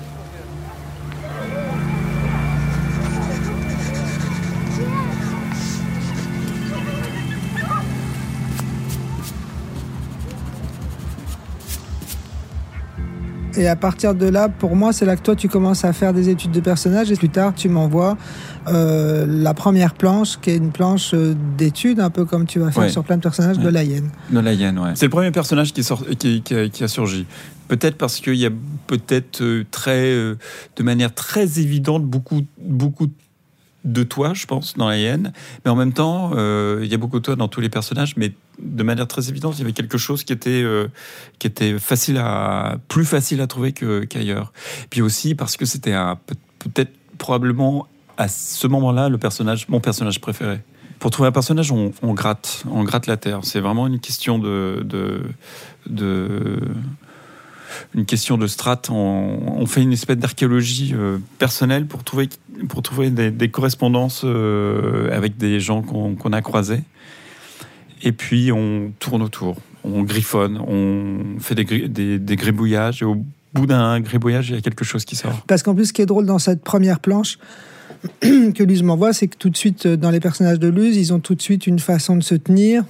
Et 13.59 13.67
à 13.67 13.75
partir 13.75 14.15
de 14.15 14.27
là, 14.27 14.49
pour 14.49 14.77
moi, 14.77 14.93
c'est 14.93 15.05
là 15.05 15.17
que 15.17 15.23
toi, 15.23 15.35
tu 15.35 15.49
commences 15.49 15.85
à 15.85 15.93
faire 15.93 16.15
des 16.15 16.29
études 16.29 16.53
de 16.53 16.61
personnages. 16.61 17.11
Et 17.11 17.17
plus 17.17 17.29
tard, 17.29 17.55
tu 17.57 17.69
m'envoies 17.69 18.17
euh, 18.69 19.27
la 19.29 19.53
première 19.53 19.95
planche, 19.95 20.39
qui 20.41 20.51
est 20.51 20.57
une 20.57 20.71
planche 20.71 21.13
d'études, 21.57 21.99
un 21.99 22.11
peu 22.11 22.25
comme 22.25 22.47
tu 22.47 22.61
vas 22.61 22.71
faire 22.71 22.85
Ouais. 22.85 22.89
sur 22.89 23.03
plein 23.03 23.17
de 23.17 23.23
personnages 23.23 23.59
Ouais. 23.59 23.65
de 23.65 23.69
la 23.69 23.83
hyène. 23.83 24.11
De 24.31 24.39
la 24.39 24.53
hyène, 24.53 24.79
ouais. 24.79 24.91
C'est 24.95 25.07
le 25.07 25.11
premier 25.11 25.33
personnage 25.33 25.73
qui, 25.73 25.83
sort, 25.83 26.05
qui, 26.19 26.43
qui, 26.43 26.55
a, 26.55 26.69
qui 26.69 26.85
a 26.85 26.89
surgi. 26.89 27.27
Peut-être 27.67 27.97
parce 27.99 28.21
qu'il 28.21 28.37
y 28.37 28.47
a 28.47 28.51
peut-être 28.87 29.43
euh, 29.43 29.65
très, 29.71 30.07
euh, 30.13 30.37
de 30.77 30.83
manière 30.85 31.13
très 31.13 31.59
évidente 31.59 32.05
beaucoup, 32.05 32.43
beaucoup 32.63 33.09
de 33.85 34.03
toi, 34.05 34.35
je 34.35 34.47
pense, 34.47 34.75
dans 34.77 34.89
la 34.89 34.99
hyène. 34.99 35.33
Mais 35.65 35.71
en 35.71 35.77
même 35.77 35.93
temps, 35.93 36.31
euh, 36.37 36.81
il 36.83 36.89
y 36.91 36.95
a 36.95 36.99
beaucoup 36.99 37.19
de 37.19 37.25
toi 37.25 37.35
dans 37.37 37.49
tous 37.49 37.61
les 37.61 37.69
personnages, 37.69 38.15
mais 38.17 38.33
de 38.61 38.83
manière 38.83 39.07
très 39.07 39.29
évidente, 39.29 39.55
il 39.57 39.61
y 39.61 39.63
avait 39.63 39.73
quelque 39.73 39.99
chose 39.99 40.25
qui 40.25 40.33
était, 40.33 40.63
euh, 40.63 40.89
qui 41.39 41.47
était 41.47 41.79
facile 41.79 42.19
à, 42.19 42.79
plus 42.89 43.05
facile 43.05 43.41
à 43.41 43.47
trouver 43.47 43.73
qu'ailleurs. 43.73 44.53
Puis 44.91 45.03
aussi 45.03 45.35
parce 45.35 45.57
que 45.57 45.65
c'était 45.65 45.95
peut-être 46.59 46.93
probablement 47.19 47.87
à 48.17 48.29
ce 48.29 48.67
moment-là 48.67 49.09
le 49.09 49.19
personnage, 49.19 49.69
mon 49.69 49.81
personnage 49.81 50.21
préféré. 50.21 50.61
Pour 50.99 51.13
trouver 51.13 51.29
un 51.29 51.33
personnage, 51.33 51.71
on, 51.71 51.93
gratte, 52.15 52.65
on 52.69 52.83
gratte 52.83 53.07
la 53.07 53.17
terre. 53.17 53.41
C'est 53.45 53.61
vraiment 53.61 53.87
une 53.87 54.01
question 54.01 54.41
de, 54.41 54.85
de, 54.85 56.61
une 57.95 58.05
question 58.05 58.37
de. 58.37 58.47
On, 58.91 59.67
fait 59.67 59.83
une 59.83 59.93
espèce 59.93 60.17
d'archéologie 60.17 60.95
euh, 60.95 61.19
personnelle 61.39 61.87
pour 61.87 62.03
trouver, 62.03 62.29
pour 62.69 62.83
trouver 62.83 63.11
des, 63.11 63.49
correspondances 63.49 64.23
euh, 64.25 65.17
avec 65.17 65.37
des 65.37 65.61
gens 65.61 65.83
qu'on 65.83 66.33
a 66.33 66.43
croisés. 66.43 66.83
Et 68.03 68.13
puis 68.13 68.53
on 68.53 68.93
tourne 68.99 69.23
autour, 69.23 69.57
on 69.85 70.03
griffonne, 70.03 70.59
on 70.59 71.39
fait 71.41 71.55
des, 71.55 72.19
des 72.19 72.37
gribouillages. 72.37 73.03
Et 73.03 73.05
au 73.05 73.25
bout 73.55 73.67
d'un 73.67 74.01
gribouillage, 74.01 74.51
il 74.51 74.55
y 74.57 74.59
a 74.59 74.61
quelque 74.61 74.85
chose 74.85 75.05
qui 75.05 75.17
sort. 75.17 75.43
Parce 75.47 75.63
qu'en 75.63 75.75
plus, 75.75 75.87
ce 75.87 75.93
qui 75.93 76.03
est 76.03 76.07
drôle 76.07 76.27
dans 76.27 76.39
cette 76.39 76.63
première 76.63 77.01
planche 77.01 77.39
que 78.21 78.63
Luz 78.63 78.83
m'envoie, 78.83 79.13
c'est 79.13 79.29
que 79.29 79.37
tout 79.37 79.51
de 79.51 79.57
suite, 79.57 79.87
euh, 79.87 79.97
dans 79.97 80.11
les 80.11 80.21
personnages 80.21 80.59
de 80.59 80.69
Luz, 80.69 80.97
ils 80.97 81.13
ont 81.13 81.21
tout 81.21 81.35
de 81.35 81.43
suite 81.43 81.67
une 81.67 81.79
façon 81.79 82.17
de 82.17 82.23
se 82.23 82.35
tenir. 82.35 82.85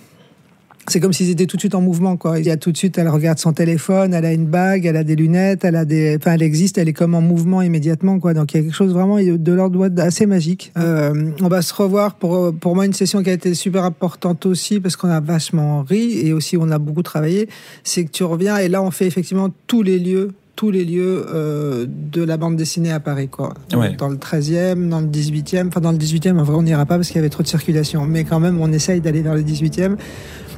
C'est 0.88 1.00
comme 1.00 1.12
s'ils 1.12 1.30
étaient 1.30 1.46
tout 1.46 1.56
de 1.56 1.60
suite 1.60 1.74
en 1.74 1.80
mouvement, 1.80 2.16
quoi. 2.16 2.38
Il 2.38 2.46
y 2.46 2.50
a 2.50 2.56
tout 2.56 2.72
de 2.72 2.76
suite, 2.76 2.98
elle 2.98 3.08
regarde 3.08 3.38
son 3.38 3.52
téléphone, 3.52 4.14
elle 4.14 4.24
a 4.24 4.32
une 4.32 4.46
bague, 4.46 4.86
elle 4.86 4.96
a 4.96 5.04
des 5.04 5.16
lunettes, 5.16 5.64
elle 5.64 5.76
a 5.76 5.84
des, 5.84 6.16
enfin, 6.18 6.32
elle 6.32 6.42
existe, 6.42 6.78
elle 6.78 6.88
est 6.88 6.92
comme 6.92 7.14
en 7.14 7.20
mouvement 7.20 7.62
immédiatement, 7.62 8.18
quoi. 8.18 8.34
Donc 8.34 8.52
il 8.52 8.56
y 8.56 8.60
a 8.60 8.62
quelque 8.62 8.74
chose 8.74 8.92
vraiment 8.92 9.18
de 9.18 9.52
l'ordre 9.52 9.88
assez 9.98 10.26
magique. 10.26 10.72
Euh, 10.78 11.30
on 11.40 11.48
va 11.48 11.62
se 11.62 11.74
revoir 11.74 12.14
pour 12.14 12.54
pour 12.54 12.74
moi 12.74 12.86
une 12.86 12.92
session 12.92 13.22
qui 13.22 13.30
a 13.30 13.34
été 13.34 13.54
super 13.54 13.84
importante 13.84 14.46
aussi 14.46 14.80
parce 14.80 14.96
qu'on 14.96 15.10
a 15.10 15.20
vachement 15.20 15.82
ri 15.82 16.26
et 16.26 16.32
aussi 16.32 16.56
on 16.56 16.70
a 16.70 16.78
beaucoup 16.78 17.02
travaillé. 17.02 17.48
C'est 17.84 18.04
que 18.04 18.10
tu 18.10 18.24
reviens 18.24 18.56
et 18.58 18.68
là 18.68 18.82
on 18.82 18.90
fait 18.90 19.06
effectivement 19.06 19.50
tous 19.66 19.82
les 19.82 19.98
lieux 19.98 20.32
tous 20.58 20.72
les 20.72 20.84
lieux 20.84 21.24
euh, 21.32 21.86
de 21.88 22.20
la 22.20 22.36
bande 22.36 22.56
dessinée 22.56 22.90
à 22.90 22.98
Paris, 22.98 23.28
quoi. 23.28 23.54
Ouais. 23.72 23.94
Dans 23.96 24.08
le 24.08 24.16
13e, 24.16 24.88
dans 24.88 24.98
le 24.98 25.06
18e, 25.06 25.68
enfin 25.68 25.80
dans 25.80 25.92
le 25.92 25.98
18e, 25.98 26.36
en 26.36 26.42
vrai 26.42 26.56
on 26.56 26.62
n'ira 26.62 26.84
pas 26.84 26.96
parce 26.96 27.06
qu'il 27.06 27.14
y 27.14 27.20
avait 27.20 27.28
trop 27.28 27.44
de 27.44 27.48
circulation, 27.48 28.06
mais 28.06 28.24
quand 28.24 28.40
même 28.40 28.60
on 28.60 28.72
essaye 28.72 29.00
d'aller 29.00 29.22
vers 29.22 29.36
le 29.36 29.42
18e. 29.42 29.96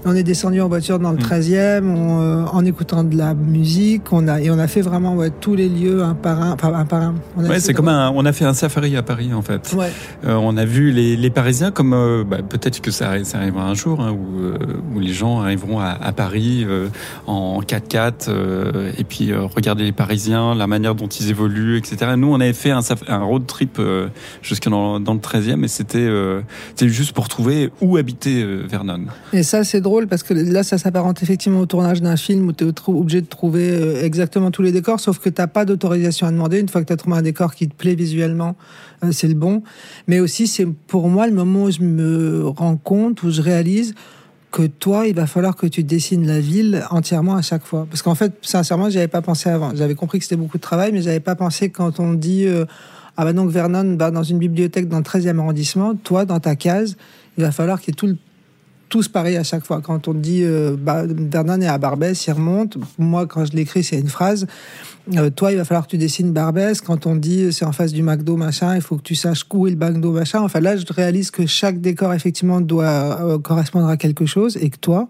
On 0.07 0.15
est 0.15 0.23
descendu 0.23 0.61
en 0.61 0.69
voiture 0.69 0.99
dans 0.99 1.11
le 1.13 1.19
Mm. 1.19 1.21
13e, 1.21 1.85
on, 1.85 2.21
euh, 2.23 2.45
en 2.53 2.65
écoutant 2.65 3.05
de 3.05 3.17
la 3.17 3.35
musique, 3.35 4.13
on 4.13 4.27
a 4.29 4.41
et 4.41 4.51
on 4.51 4.59
a 4.59 4.67
fait 4.67 4.81
vraiment 4.81 5.15
ouais, 5.15 5.31
tous 5.41 5.55
les 5.55 5.69
lieux 5.69 6.03
un 6.03 6.15
par 6.15 6.41
un, 6.43 6.53
enfin 6.53 6.73
un 6.75 6.87
par 6.87 7.03
un. 7.03 7.15
On 7.37 7.45
a 7.45 7.49
Ouais, 7.49 7.55
fait 7.57 7.61
c'est 7.61 7.75
comme 7.75 7.89
un, 7.89 8.11
on 8.15 8.25
a 8.25 8.33
fait 8.33 8.47
un 8.47 8.55
safari 8.55 8.97
à 8.97 9.03
Paris 9.03 9.35
en 9.35 9.43
fait. 9.43 9.75
Ouais. 9.77 9.91
Euh, 10.25 10.37
on 10.37 10.57
a 10.57 10.65
vu 10.65 10.91
les, 10.91 11.17
les 11.17 11.31
Parisiens 11.31 11.71
comme 11.71 11.93
euh, 11.93 12.25
bah, 12.25 12.39
peut-être 12.49 12.81
que 12.81 12.91
ça, 12.91 13.23
ça 13.25 13.39
arrivera 13.39 13.65
un 13.67 13.75
jour 13.75 14.01
hein, 14.01 14.13
où, 14.13 14.97
où 14.97 15.01
les 15.01 15.13
gens 15.13 15.41
arriveront 15.41 15.81
à, 15.81 15.89
à 16.01 16.13
Paris 16.13 16.67
en 17.27 17.61
4x4 17.61 18.13
euh, 18.29 18.91
et 18.97 19.05
puis 19.05 19.35
regarder 19.35 19.85
les 19.85 19.93
Parisiens, 19.93 20.55
la 20.55 20.67
manière 20.67 20.95
dont 20.95 21.09
ils 21.09 21.29
évoluent, 21.29 21.77
etc. 21.77 22.13
Nous, 22.17 22.33
on 22.33 22.41
avait 22.41 22.55
fait 22.55 22.71
un, 22.71 23.19
road 23.23 23.47
trip 23.47 23.79
jusque 24.43 24.69
dans, 24.69 24.99
dans 24.99 25.13
le 25.15 25.21
13e 25.21 25.63
et 25.65 25.69
c'était 25.69 26.09
c'était 26.71 26.89
juste 26.89 27.13
pour 27.13 27.29
trouver 27.29 27.71
où 27.83 27.97
habiter 27.99 28.45
Vernon. 28.67 29.03
Et 29.35 29.43
ça, 29.43 29.63
c'est 29.63 29.81
drôle 29.81 29.90
parce 30.09 30.23
que 30.23 30.35
là, 30.35 30.63
ça 30.63 30.79
s'apparente 30.79 31.23
effectivement 31.23 31.61
au 31.61 31.67
tournage 31.67 32.01
d'un 32.01 32.17
film 32.17 32.47
où 32.49 32.53
tu 32.53 32.65
es 32.65 32.73
obligé 32.89 33.21
de 33.21 33.27
trouver 33.27 33.71
euh, 33.71 34.03
exactement 34.03 34.51
tous 34.51 34.63
les 34.63 34.73
décors, 34.73 35.01
sauf 35.01 35.19
que 35.19 35.29
tu 35.29 35.43
pas 35.47 35.65
d'autorisation 35.65 36.27
à 36.27 36.31
demander. 36.31 36.61
Une 36.61 36.69
fois 36.69 36.81
que 36.83 36.87
tu 36.87 36.93
as 36.93 36.97
trouvé 36.97 37.17
un 37.17 37.23
décor 37.23 37.55
qui 37.55 37.69
te 37.69 37.75
plaît 37.75 37.95
visuellement, 37.95 38.57
euh, 39.05 39.13
c'est 39.13 39.29
le 39.29 39.35
bon. 39.35 39.63
Mais 40.07 40.21
aussi, 40.21 40.47
c'est 40.47 40.67
pour 40.67 41.09
moi 41.09 41.27
le 41.27 41.33
moment 41.33 41.65
où 41.65 41.71
je 41.71 41.81
me 41.81 42.47
rends 42.47 42.77
compte, 42.77 43.23
où 43.23 43.31
je 43.31 43.43
réalise 43.43 43.95
que 44.51 44.67
toi, 44.67 45.07
il 45.07 45.15
va 45.15 45.27
falloir 45.27 45.57
que 45.57 45.67
tu 45.67 45.85
dessines 45.85 46.27
la 46.27 46.41
ville 46.41 46.85
entièrement 46.91 47.37
à 47.37 47.43
chaque 47.43 47.65
fois. 47.65 47.87
Parce 47.89 48.03
qu'en 48.03 48.15
fait, 48.15 48.33
sincèrement, 48.43 48.91
j'y 48.91 48.99
avais 48.99 49.09
pas 49.09 49.23
pensé 49.23 49.49
avant. 49.49 49.75
J'avais 49.75 49.95
compris 49.95 50.19
que 50.19 50.25
c'était 50.25 50.37
beaucoup 50.37 50.59
de 50.59 50.63
travail, 50.63 50.93
mais 50.93 51.03
j'avais 51.03 51.21
pas 51.21 51.37
pensé 51.37 51.71
quand 51.71 52.01
on 52.01 52.15
dit 52.15 52.47
euh, 52.47 52.65
ah 53.17 53.25
bah 53.25 53.33
donc 53.33 53.51
Vernon, 53.51 53.97
dans 53.97 54.23
une 54.23 54.39
bibliothèque 54.39 54.89
dans 54.89 54.99
le 54.99 55.05
13e 55.05 55.39
arrondissement, 55.39 55.95
toi, 55.95 56.25
dans 56.25 56.41
ta 56.41 56.57
case, 56.57 56.97
il 57.37 57.45
va 57.45 57.53
falloir 57.53 57.81
qu'il 57.81 57.93
y 57.93 57.93
ait 57.93 57.97
tout 57.97 58.07
le 58.07 58.17
tous 58.91 59.09
pareils 59.09 59.39
à 59.39 59.45
chaque 59.45 59.65
fois. 59.65 59.81
Quand 59.81 60.09
on 60.09 60.15
dit 60.15 60.43
euh, 60.45 60.77
bah, 60.79 61.05
est 61.07 61.67
à 61.67 61.79
Barbès, 61.79 62.27
il 62.27 62.33
remonte. 62.33 62.77
Moi, 62.99 63.27
quand 63.27 63.47
je 63.47 63.53
l'écris, 63.53 63.83
c'est 63.83 63.99
une 63.99 64.09
phrase. 64.09 64.47
Euh, 65.17 65.31
toi, 65.31 65.53
il 65.53 65.57
va 65.57 65.65
falloir 65.65 65.87
que 65.87 65.91
tu 65.91 65.99
dessines 65.99 66.33
Barbès. 66.33 66.83
Quand 66.83 67.07
on 67.07 67.17
dit 67.17 67.53
c'est 67.53 67.65
en 67.65 67.73
face 67.73 67.93
du 67.93 68.03
McDo, 68.03 68.37
machin, 68.37 68.75
il 68.77 68.83
faut 68.83 68.97
que 68.97 69.03
tu 69.03 69.15
saches 69.15 69.47
où 69.55 69.67
est 69.67 69.71
le 69.71 69.77
McDo, 69.77 70.13
machin. 70.13 70.41
Enfin, 70.41 70.61
là, 70.61 70.77
je 70.77 70.85
réalise 70.93 71.31
que 71.31 71.47
chaque 71.47 71.81
décor, 71.81 72.13
effectivement, 72.13 72.61
doit 72.61 72.85
euh, 73.23 73.39
correspondre 73.39 73.89
à 73.89 73.97
quelque 73.97 74.27
chose 74.27 74.59
et 74.61 74.69
que 74.69 74.77
toi, 74.79 75.09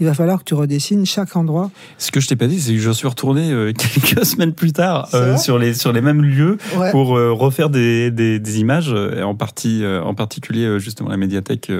il 0.00 0.06
va 0.06 0.14
falloir 0.14 0.38
que 0.38 0.44
tu 0.44 0.54
redessines 0.54 1.04
chaque 1.06 1.34
endroit. 1.36 1.70
Ce 1.98 2.10
que 2.10 2.20
je 2.20 2.28
t'ai 2.28 2.36
pas 2.36 2.46
dit, 2.46 2.60
c'est 2.60 2.72
que 2.72 2.78
je 2.78 2.90
suis 2.90 3.08
retourné 3.08 3.50
euh, 3.50 3.72
quelques 4.02 4.24
semaines 4.24 4.52
plus 4.52 4.72
tard 4.72 5.08
euh, 5.14 5.36
sur 5.36 5.58
les 5.58 5.74
sur 5.74 5.92
les 5.92 6.00
mêmes 6.00 6.22
lieux 6.22 6.58
Ouais. 6.76 6.90
pour 6.92 7.16
euh, 7.16 7.32
refaire 7.32 7.70
des, 7.70 8.10
des, 8.10 8.38
des 8.38 8.60
images, 8.60 8.92
en 8.92 9.34
partie 9.34 9.84
en 9.84 10.14
particulier 10.14 10.78
justement 10.78 11.08
la 11.08 11.16
médiathèque 11.16 11.70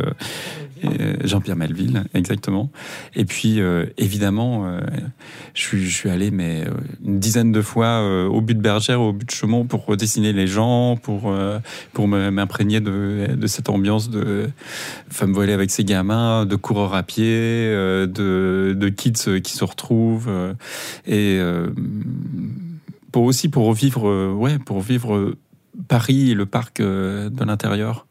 Jean-Pierre 1.25 1.57
Melville, 1.57 2.05
exactement. 2.15 2.71
Et 3.15 3.25
puis 3.25 3.61
euh, 3.61 3.87
évidemment, 3.97 4.67
euh, 4.67 4.81
je 5.55 5.77
suis 5.77 6.11
allé 6.11 6.31
mais 6.31 6.65
euh, 6.67 6.71
une 7.05 7.19
dizaine 7.19 7.53
de 7.53 7.63
fois 7.63 7.87
euh, 7.87 8.27
au 8.27 8.41
but 8.41 8.55
de 8.55 8.63
Bergère, 8.63 9.01
au 9.01 9.13
but 9.13 9.27
de 9.27 9.35
Chaumont 9.35 9.65
pour 9.65 9.87
redessiner 9.87 10.33
les 10.33 10.47
gens, 10.47 10.97
pour 10.97 11.31
euh, 11.31 11.59
pour 11.93 12.09
m'imprégner 12.09 12.81
de 12.81 13.47
cette 13.47 13.69
ambiance 13.69 14.11
de 14.11 14.49
femme 15.11 15.33
voilée 15.33 15.53
avec 15.53 15.71
ses 15.71 15.85
gamins, 15.85 16.47
de 16.47 16.57
coureurs 16.57 16.95
à 16.95 17.03
pied, 17.03 17.25
euh, 17.27 18.07
de, 18.07 18.89
kids 18.89 19.29
euh, 19.29 19.41
qui 19.41 19.53
se 19.53 19.65
retrouvent, 19.65 20.29
euh, 20.29 20.55
et 21.07 21.39
euh, 21.39 21.69
pour 23.13 23.25
aussi 23.25 23.49
pour 23.49 23.67
revivre, 23.67 24.09
euh, 24.09 24.33
ouais, 24.33 24.59
pour 24.59 24.81
vivre 24.81 25.15
euh, 25.15 25.37
Paris 25.89 26.31
et 26.31 26.35
le 26.35 26.47
parc 26.47 26.81
euh, 26.81 27.31
de 27.31 27.45
l'intérieur. 27.45 28.07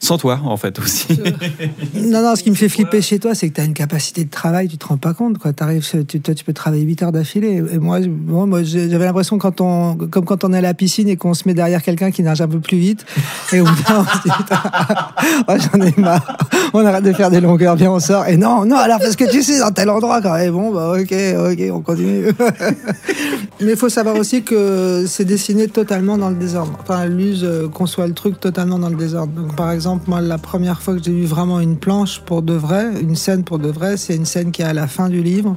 Sans 0.00 0.18
toi, 0.18 0.40
en 0.44 0.56
fait, 0.56 0.78
aussi. 0.78 1.06
Non, 1.94 2.22
non, 2.22 2.36
ce 2.36 2.42
qui 2.42 2.50
me 2.50 2.54
fait 2.54 2.68
flipper 2.68 3.02
chez 3.02 3.18
toi, 3.18 3.34
c'est 3.34 3.48
que 3.48 3.54
tu 3.54 3.60
as 3.60 3.64
une 3.64 3.74
capacité 3.74 4.24
de 4.24 4.30
travail, 4.30 4.68
tu 4.68 4.76
te 4.78 4.86
rends 4.86 4.96
pas 4.96 5.12
compte. 5.14 5.38
Quoi. 5.38 5.52
Arrives, 5.60 5.84
tu, 6.06 6.20
toi, 6.20 6.34
tu 6.34 6.44
peux 6.44 6.52
travailler 6.52 6.82
8 6.84 7.02
heures 7.02 7.12
d'affilée. 7.12 7.62
Et 7.72 7.78
moi, 7.78 8.00
je- 8.00 8.08
moi, 8.08 8.62
j'avais 8.62 9.04
l'impression, 9.04 9.38
quand 9.38 9.60
on, 9.60 9.96
comme 9.96 10.24
quand 10.24 10.44
on 10.44 10.52
est 10.52 10.58
à 10.58 10.60
la 10.60 10.74
piscine 10.74 11.08
et 11.08 11.16
qu'on 11.16 11.34
se 11.34 11.42
met 11.46 11.54
derrière 11.54 11.82
quelqu'un 11.82 12.10
qui 12.10 12.22
nage 12.22 12.40
un 12.40 12.48
peu 12.48 12.60
plus 12.60 12.78
vite, 12.78 13.04
et 13.52 13.60
au 13.60 13.64
bout 13.64 13.70
d'un 13.88 13.94
moment, 13.94 14.06
on 14.12 14.16
se 14.16 14.22
dit, 14.22 14.34
Putain, 14.36 14.60
oh, 15.48 15.52
j'en 15.56 15.80
ai 15.80 15.94
marre. 16.00 16.38
On 16.74 16.84
arrête 16.84 17.04
de 17.04 17.12
faire 17.12 17.30
des 17.30 17.40
longueurs, 17.40 17.76
bien 17.76 17.90
on 17.90 18.00
sort. 18.00 18.26
Et 18.26 18.36
non, 18.36 18.64
non, 18.64 18.76
alors 18.76 18.98
parce 18.98 19.16
que 19.16 19.28
tu 19.30 19.42
sais, 19.42 19.58
dans 19.58 19.70
tel 19.72 19.88
endroit, 19.90 20.20
quand 20.22 20.34
même. 20.34 20.52
Bon, 20.52 20.72
bah, 20.72 20.92
ok, 21.00 21.12
ok, 21.52 21.60
on 21.72 21.80
continue. 21.80 22.26
Mais 23.60 23.70
il 23.72 23.76
faut 23.76 23.88
savoir 23.88 24.16
aussi 24.16 24.42
que 24.42 25.04
c'est 25.08 25.24
dessiné 25.24 25.68
totalement 25.68 26.18
dans 26.18 26.28
le 26.28 26.36
désordre. 26.36 26.76
Enfin, 26.82 27.06
Luz 27.06 27.42
euh, 27.42 27.68
conçoit 27.68 28.06
le 28.06 28.12
truc 28.12 28.38
totalement 28.38 28.78
dans 28.78 28.90
le 28.90 28.96
désordre. 28.96 29.32
Donc, 29.32 29.56
par 29.56 29.70
exemple, 29.70 29.85
moi, 30.06 30.20
la 30.20 30.38
première 30.38 30.82
fois 30.82 30.96
que 30.96 31.02
j'ai 31.02 31.12
vu 31.12 31.24
vraiment 31.24 31.60
une 31.60 31.76
planche 31.76 32.20
pour 32.20 32.42
de 32.42 32.52
vrai, 32.52 33.00
une 33.00 33.16
scène 33.16 33.44
pour 33.44 33.58
de 33.58 33.68
vrai, 33.68 33.96
c'est 33.96 34.16
une 34.16 34.26
scène 34.26 34.50
qui 34.50 34.62
est 34.62 34.66
à 34.66 34.72
la 34.72 34.86
fin 34.86 35.08
du 35.08 35.22
livre 35.22 35.56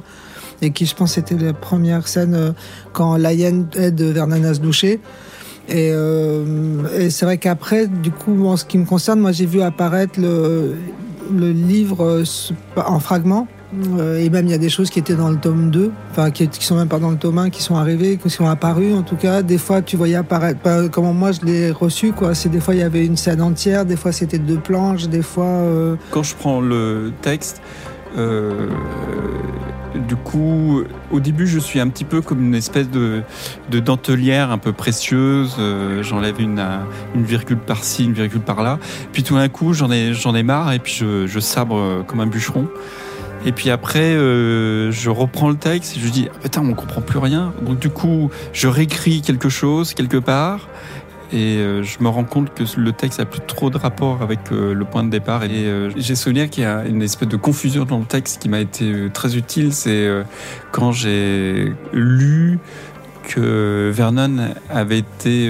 et 0.62 0.70
qui, 0.70 0.86
je 0.86 0.94
pense, 0.94 1.14
c'était 1.14 1.36
la 1.36 1.52
première 1.52 2.06
scène 2.06 2.34
euh, 2.34 2.52
quand 2.92 3.16
la 3.16 3.32
hyène 3.32 3.66
aide 3.74 4.00
Vernon 4.00 4.44
à 4.44 4.54
se 4.54 4.60
doucher. 4.60 5.00
Et, 5.68 5.90
euh, 5.92 6.98
et 6.98 7.10
c'est 7.10 7.24
vrai 7.24 7.38
qu'après, 7.38 7.86
du 7.86 8.10
coup, 8.10 8.46
en 8.46 8.56
ce 8.56 8.64
qui 8.64 8.76
me 8.78 8.84
concerne, 8.84 9.20
moi, 9.20 9.32
j'ai 9.32 9.46
vu 9.46 9.62
apparaître 9.62 10.20
le, 10.20 10.76
le 11.32 11.52
livre 11.52 12.04
euh, 12.04 12.24
en 12.76 13.00
fragments. 13.00 13.46
Euh, 13.98 14.18
et 14.18 14.30
même 14.30 14.46
il 14.46 14.50
y 14.50 14.54
a 14.54 14.58
des 14.58 14.68
choses 14.68 14.90
qui 14.90 14.98
étaient 14.98 15.14
dans 15.14 15.30
le 15.30 15.36
tome 15.36 15.70
2, 15.70 15.92
enfin 16.10 16.30
qui, 16.30 16.48
qui 16.48 16.64
sont 16.64 16.76
même 16.76 16.88
pas 16.88 16.98
dans 16.98 17.10
le 17.10 17.16
tome 17.16 17.38
1, 17.38 17.50
qui 17.50 17.62
sont 17.62 17.76
arrivées, 17.76 18.16
qui 18.16 18.28
sont 18.30 18.46
apparues 18.46 18.94
en 18.94 19.02
tout 19.02 19.16
cas. 19.16 19.42
Des 19.42 19.58
fois 19.58 19.80
tu 19.82 19.96
voyais 19.96 20.16
apparaître, 20.16 20.60
pas 20.60 20.88
comment 20.88 21.12
moi 21.12 21.30
je 21.32 21.44
l'ai 21.44 21.70
reçu 21.70 22.12
quoi. 22.12 22.34
C'est 22.34 22.48
des 22.48 22.60
fois 22.60 22.74
il 22.74 22.80
y 22.80 22.84
avait 22.84 23.04
une 23.06 23.16
scène 23.16 23.40
entière, 23.40 23.84
des 23.84 23.96
fois 23.96 24.12
c'était 24.12 24.38
deux 24.38 24.58
planches, 24.58 25.08
des 25.08 25.22
fois. 25.22 25.44
euh, 25.44 25.96
Quand 26.10 26.24
je 26.24 26.34
prends 26.34 26.60
le 26.60 27.12
texte, 27.22 27.62
euh, 28.18 28.68
du 30.08 30.16
coup, 30.16 30.82
au 31.12 31.20
début, 31.20 31.46
je 31.46 31.58
suis 31.58 31.78
un 31.80 31.88
petit 31.88 32.04
peu 32.04 32.20
comme 32.20 32.40
une 32.44 32.54
espèce 32.54 32.88
de, 32.90 33.22
de 33.70 33.80
dentelière 33.80 34.50
un 34.50 34.58
peu 34.58 34.72
précieuse. 34.72 35.56
J'enlève 36.02 36.40
une, 36.40 36.64
virgule 37.16 37.58
par-ci, 37.58 38.04
une 38.04 38.12
virgule 38.12 38.40
par-là. 38.40 38.78
Puis 39.12 39.22
tout 39.22 39.34
d'un 39.36 39.48
coup, 39.48 39.72
j'en 39.72 39.90
ai, 39.90 40.12
ai 40.12 40.42
marre 40.42 40.72
et 40.72 40.78
puis 40.78 40.92
je, 40.94 41.40
sabre 41.40 42.04
comme 42.06 42.20
un 42.20 42.26
bûcheron. 42.26 42.68
Et 43.46 43.52
puis 43.52 43.70
après, 43.70 44.14
euh, 44.14 44.90
je 44.92 45.08
reprends 45.08 45.48
le 45.48 45.56
texte 45.56 45.96
et 45.96 46.00
je 46.00 46.08
dis, 46.08 46.28
ah, 46.30 46.38
putain, 46.42 46.62
on 46.62 46.74
comprend 46.74 47.00
plus 47.00 47.18
rien. 47.18 47.54
Donc 47.62 47.78
du 47.78 47.88
coup, 47.88 48.30
je 48.52 48.68
réécris 48.68 49.22
quelque 49.22 49.48
chose 49.48 49.94
quelque 49.94 50.18
part. 50.18 50.68
Et 51.32 51.58
euh, 51.58 51.84
je 51.84 52.02
me 52.02 52.08
rends 52.08 52.24
compte 52.24 52.52
que 52.54 52.64
le 52.76 52.92
texte 52.92 53.20
a 53.20 53.24
plus 53.24 53.40
trop 53.40 53.70
de 53.70 53.78
rapport 53.78 54.20
avec 54.20 54.40
euh, 54.50 54.74
le 54.74 54.84
point 54.84 55.04
de 55.04 55.10
départ. 55.10 55.44
Et 55.44 55.90
j'ai 55.96 56.16
souvenir 56.16 56.50
qu'il 56.50 56.64
y 56.64 56.66
a 56.66 56.84
une 56.84 57.02
espèce 57.02 57.28
de 57.28 57.36
confusion 57.36 57.84
dans 57.84 57.98
le 57.98 58.04
texte 58.04 58.42
qui 58.42 58.48
m'a 58.48 58.60
été 58.60 59.08
très 59.12 59.36
utile. 59.36 59.72
C'est 59.72 60.08
quand 60.72 60.92
j'ai 60.92 61.72
lu 61.92 62.58
que 63.22 63.90
Vernon 63.94 64.54
avait 64.68 64.98
été 64.98 65.48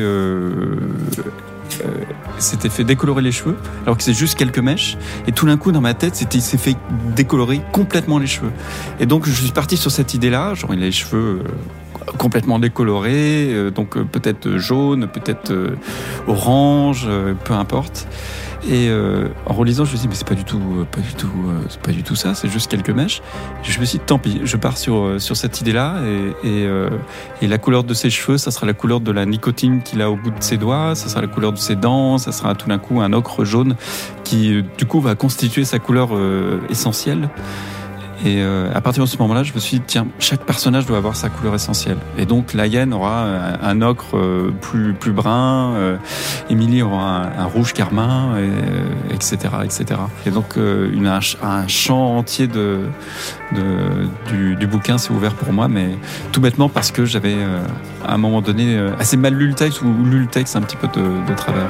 s'était 2.39 2.69
fait 2.69 2.85
décolorer 2.85 3.23
les 3.23 3.33
cheveux, 3.33 3.57
alors 3.85 3.97
que 3.97 4.03
c'est 4.03 4.15
juste 4.15 4.37
quelques 4.37 4.59
mèches. 4.59 4.97
Et 5.27 5.33
tout 5.33 5.47
d'un 5.47 5.57
coup, 5.57 5.73
dans 5.73 5.81
ma 5.81 5.95
tête, 5.95 6.21
il 6.33 6.43
s'est 6.43 6.59
fait 6.59 6.77
décolorer 7.15 7.61
complètement 7.73 8.19
les 8.19 8.27
cheveux. 8.27 8.53
Et 8.99 9.07
donc, 9.07 9.27
je 9.27 9.33
suis 9.33 9.53
parti 9.53 9.77
sur 9.77 9.91
cette 9.91 10.15
idée-là. 10.15 10.55
Genre, 10.55 10.75
il 10.75 10.83
a 10.83 10.87
les 10.87 10.93
cheveux 10.93 11.43
euh, 11.45 12.13
complètement 12.19 12.59
décolorés, 12.59 13.53
euh, 13.53 13.71
donc 13.71 13.97
euh, 13.97 14.05
peut-être 14.05 14.57
jaune, 14.57 15.09
peut-être 15.09 15.51
euh, 15.53 15.77
orange, 16.27 17.07
euh, 17.09 17.35
peu 17.45 17.55
importe. 17.55 18.07
Et 18.69 18.89
euh, 18.89 19.29
en 19.47 19.55
relisant, 19.55 19.85
je 19.85 19.93
me 19.93 19.97
suis 19.97 20.03
dit, 20.03 20.09
mais 20.09 20.15
c'est 20.15 20.29
pas 20.29 20.35
du 20.35 20.45
tout, 20.45 20.59
euh, 20.59 20.85
pas 20.85 21.01
du 21.01 21.15
tout, 21.15 21.31
euh, 21.49 21.61
c'est 21.69 21.81
pas 21.81 21.93
du 21.93 22.03
tout 22.03 22.15
ça, 22.15 22.35
c'est 22.35 22.49
juste 22.49 22.71
quelques 22.71 22.91
mèches. 22.91 23.23
Je 23.63 23.81
me 23.81 23.85
suis 23.85 23.99
dit, 23.99 24.05
tant 24.05 24.19
pis, 24.19 24.41
je 24.45 24.57
pars 24.57 24.77
sur, 24.77 24.97
euh, 24.97 25.19
sur 25.19 25.37
cette 25.37 25.61
idée-là. 25.61 25.97
Et, 26.45 26.67
euh, 26.67 26.91
et 27.41 27.49
la 27.49 27.59
couleur 27.59 27.85
de 27.85 27.95
ses 27.95 28.11
cheveux, 28.11 28.37
ça 28.37 28.51
sera 28.51 28.67
la 28.67 28.75
couleur 28.75 29.01
de 29.01 29.13
la 29.13 29.25
nicotine 29.25 29.83
qu'il 29.83 30.03
a 30.03 30.11
au 30.11 30.17
bout 30.17 30.31
de 30.31 30.43
ses 30.43 30.59
doigts, 30.59 30.95
ça 30.95 31.09
sera 31.09 31.23
la 31.23 31.27
couleur 31.29 31.53
de 31.53 31.59
ses 31.59 31.75
dents, 31.75 32.19
ça 32.19 32.33
sera 32.33 32.55
tout 32.55 32.69
d'un 32.69 32.79
coup 32.79 33.01
un 33.01 33.13
ocre 33.13 33.45
jaune 33.45 33.77
qui, 34.25 34.63
du 34.77 34.85
coup, 34.85 35.01
va 35.01 35.15
constituer 35.15 35.65
sa 35.65 35.79
couleur 35.79 36.11
essentielle. 36.69 37.31
Et 38.25 38.43
euh, 38.43 38.71
à 38.75 38.81
partir 38.81 39.03
de 39.05 39.09
ce 39.09 39.17
moment-là, 39.19 39.43
je 39.45 39.55
me 39.55 39.59
suis 39.59 39.79
dit, 39.79 39.85
tiens, 39.87 40.07
chaque 40.19 40.45
personnage 40.45 40.85
doit 40.85 40.99
avoir 40.99 41.17
sa 41.17 41.31
couleur 41.31 41.55
essentielle. 41.55 41.97
Et 42.19 42.27
donc, 42.27 42.53
la 42.53 42.67
aura 42.93 43.25
un, 43.25 43.59
un 43.63 43.83
ocre 43.83 44.17
euh, 44.17 44.53
plus, 44.61 44.93
plus 44.93 45.13
brun, 45.13 45.73
euh, 45.75 45.97
Émilie 46.51 46.83
aura 46.83 47.23
un, 47.39 47.45
rouge 47.45 47.73
carmin, 47.73 48.37
et, 48.37 48.43
euh, 48.43 49.15
etc., 49.15 49.39
etc. 49.65 50.01
Et 50.27 50.31
donc, 50.31 50.57
euh, 50.57 50.91
une, 50.93 51.07
un, 51.07 51.21
un 51.43 51.67
champ 51.67 52.19
entier 52.19 52.47
du, 52.47 52.57
bouquin 54.67 54.99
s'est 54.99 55.13
ouvert 55.13 55.35
pour 55.35 55.53
moi, 55.53 55.69
mais 55.69 55.97
tout 56.33 56.41
bêtement 56.41 56.69
parce 56.69 56.91
que 56.91 57.07
j'avais, 57.07 57.35
euh, 57.35 57.63
à 58.07 58.15
un 58.15 58.19
moment 58.19 58.43
donné, 58.43 58.77
euh, 58.77 58.91
assez 58.99 59.17
mal 59.17 59.35
lu 59.35 59.49
le 59.49 59.55
texte 59.55 59.83
ou 59.83 59.93
lu 60.05 60.21
le 60.21 60.27
texte 60.27 60.57
un 60.57 60.61
petit 60.63 60.77
peu 60.77 60.89
de 60.89 61.35
travers. 61.35 61.69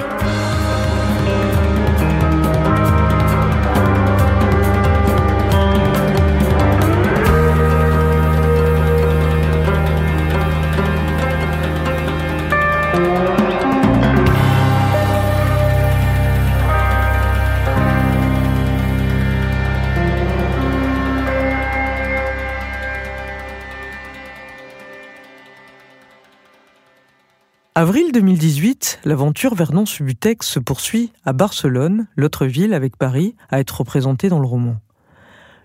Avril 27.81 28.13
2018, 28.13 29.01
l'aventure 29.07 29.55
Vernon 29.55 29.87
Subutex 29.87 30.47
se 30.47 30.59
poursuit 30.59 31.13
à 31.25 31.33
Barcelone, 31.33 32.09
l'autre 32.15 32.45
ville 32.45 32.75
avec 32.75 32.99
Paris 32.99 33.35
à 33.49 33.59
être 33.59 33.71
représentée 33.79 34.29
dans 34.29 34.39
le 34.39 34.47
roman. 34.47 34.77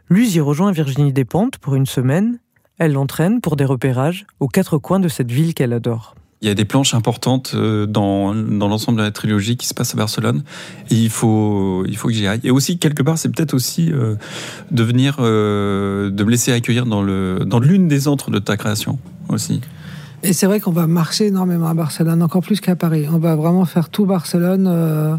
Luz 0.07 0.33
y 0.33 0.39
rejoint 0.39 0.71
Virginie 0.71 1.11
Despentes 1.11 1.57
pour 1.57 1.75
une 1.75 1.85
semaine. 1.85 2.39
Elle 2.77 2.93
l'entraîne 2.93 3.41
pour 3.41 3.57
des 3.57 3.65
repérages 3.65 4.25
aux 4.39 4.47
quatre 4.47 4.77
coins 4.77 5.01
de 5.01 5.09
cette 5.09 5.29
ville 5.29 5.53
qu'elle 5.53 5.73
adore. 5.73 6.15
Il 6.41 6.47
y 6.47 6.51
a 6.51 6.53
des 6.53 6.63
planches 6.63 6.93
importantes 6.93 7.51
euh, 7.53 7.85
dans, 7.85 8.33
dans 8.33 8.69
l'ensemble 8.69 8.99
de 8.99 9.03
la 9.03 9.11
trilogie 9.11 9.57
qui 9.57 9.67
se 9.67 9.73
passe 9.73 9.93
à 9.93 9.97
Barcelone. 9.97 10.45
Et 10.91 10.95
il 10.95 11.09
faut, 11.09 11.83
il 11.85 11.97
faut 11.97 12.07
que 12.07 12.13
j'y 12.13 12.27
aille. 12.27 12.39
Et 12.45 12.51
aussi, 12.51 12.77
quelque 12.77 13.03
part, 13.03 13.17
c'est 13.17 13.27
peut-être 13.27 13.53
aussi 13.53 13.91
euh, 13.91 14.15
de 14.71 14.83
venir, 14.83 15.17
euh, 15.19 16.11
de 16.11 16.23
me 16.23 16.31
laisser 16.31 16.53
accueillir 16.53 16.85
dans, 16.85 17.03
dans 17.03 17.59
l'une 17.59 17.89
des 17.89 18.07
antres 18.07 18.31
de 18.31 18.39
ta 18.39 18.55
création 18.55 18.99
aussi. 19.27 19.59
Et 20.25 20.33
c'est 20.33 20.45
vrai 20.47 20.59
qu'on 20.59 20.71
va 20.71 20.87
marcher 20.87 21.27
énormément 21.27 21.67
à 21.67 21.73
Barcelone, 21.73 22.21
encore 22.23 22.41
plus 22.41 22.59
qu'à 22.61 22.75
Paris. 22.75 23.05
On 23.11 23.17
va 23.19 23.35
vraiment 23.35 23.65
faire 23.65 23.89
tout 23.89 24.05
Barcelone. 24.05 24.67
euh, 24.67 25.15